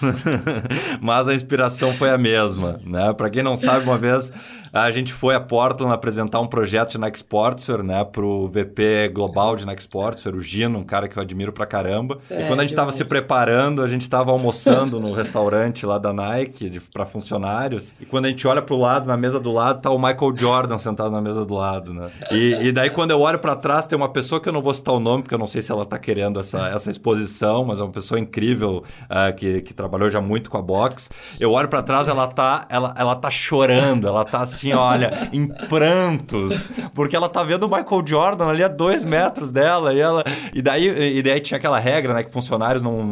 [1.00, 3.12] mas a inspiração foi a mesma, né?
[3.12, 4.32] Para quem não sabe, uma vez
[4.72, 9.56] a gente foi a Portland apresentar um projeto de Nike Sportswear, né, pro VP global
[9.56, 12.18] de Nike Sportswear, o Gino, um cara que eu admiro pra caramba.
[12.30, 15.98] É, e quando a gente estava se preparando, a gente estava almoçando no restaurante lá
[15.98, 17.94] da Nike para funcionários.
[18.00, 20.78] E quando a gente olha pro lado, na mesa do lado, tá o Michael Jordan
[20.78, 22.10] sentado na mesa do lado, né?
[22.30, 24.74] E, e daí quando eu olho para trás, tem uma pessoa que eu não vou
[24.74, 27.80] citar o nome, porque eu não sei se ela tá querendo essa, essa exposição, mas
[27.80, 31.08] é uma pessoa incrível uh, que, que trabalhou já muito com a box.
[31.38, 35.46] Eu olho para trás, ela tá, ela, ela tá chorando, ela tá assim, olha, em
[35.46, 40.24] prantos, porque ela tá vendo o Michael Jordan ali a dois metros dela, e ela.
[40.52, 43.04] E daí, e daí tinha aquela regra, né, que funcionários não,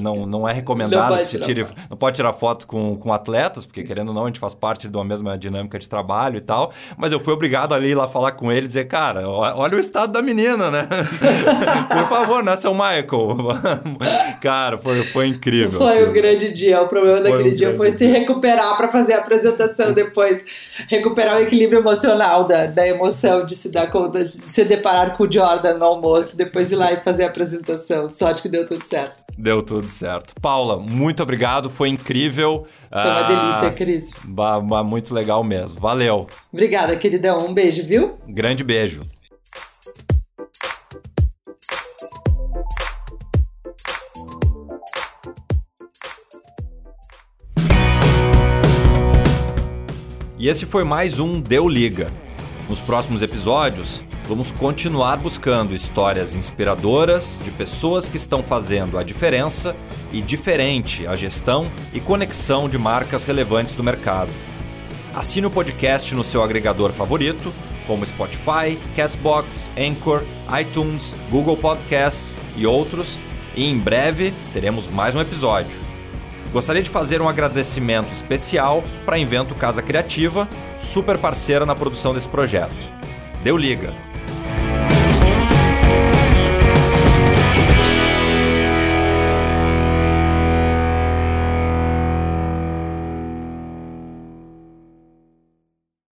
[0.00, 1.66] não, não é recomendado não que se tire.
[1.88, 4.88] Não pode tirar foto com, com atletas, porque querendo ou não, a gente faz parte
[4.88, 6.72] de uma mesma dinâmica de trabalho e tal.
[6.96, 10.12] Mas eu fui obrigado ali lá falar com ele e dizer, cara, olha o estado
[10.12, 10.88] da menina, né?
[11.88, 13.04] Por favor, né, seu Michael?
[14.40, 15.78] cara, foi, foi incrível.
[15.78, 16.80] Foi um grande dia.
[16.80, 17.98] O problema foi daquele um dia foi dia.
[17.98, 20.44] se recuperar para fazer a apresentação depois
[20.96, 25.24] recuperar o equilíbrio emocional da, da emoção de se dar conta, de se deparar com
[25.24, 28.08] o Jordan no almoço, depois ir lá e fazer a apresentação.
[28.08, 29.22] Sorte que deu tudo certo.
[29.36, 30.34] Deu tudo certo.
[30.40, 32.66] Paula, muito obrigado, foi incrível.
[32.90, 34.10] Foi uma ah, delícia, Cris.
[34.84, 35.80] Muito legal mesmo.
[35.80, 36.28] Valeu.
[36.52, 37.46] Obrigada, queridão.
[37.46, 38.14] Um beijo, viu?
[38.28, 39.02] Grande beijo.
[50.44, 52.12] E esse foi mais um Deu Liga.
[52.68, 59.74] Nos próximos episódios, vamos continuar buscando histórias inspiradoras de pessoas que estão fazendo a diferença
[60.12, 64.30] e diferente a gestão e conexão de marcas relevantes do mercado.
[65.14, 67.50] Assine o podcast no seu agregador favorito,
[67.86, 70.24] como Spotify, Castbox, Anchor,
[70.60, 73.18] iTunes, Google Podcasts e outros,
[73.56, 75.93] e em breve teremos mais um episódio.
[76.54, 82.28] Gostaria de fazer um agradecimento especial para Invento Casa Criativa, super parceira na produção desse
[82.28, 82.86] projeto.
[83.42, 84.03] Deu liga!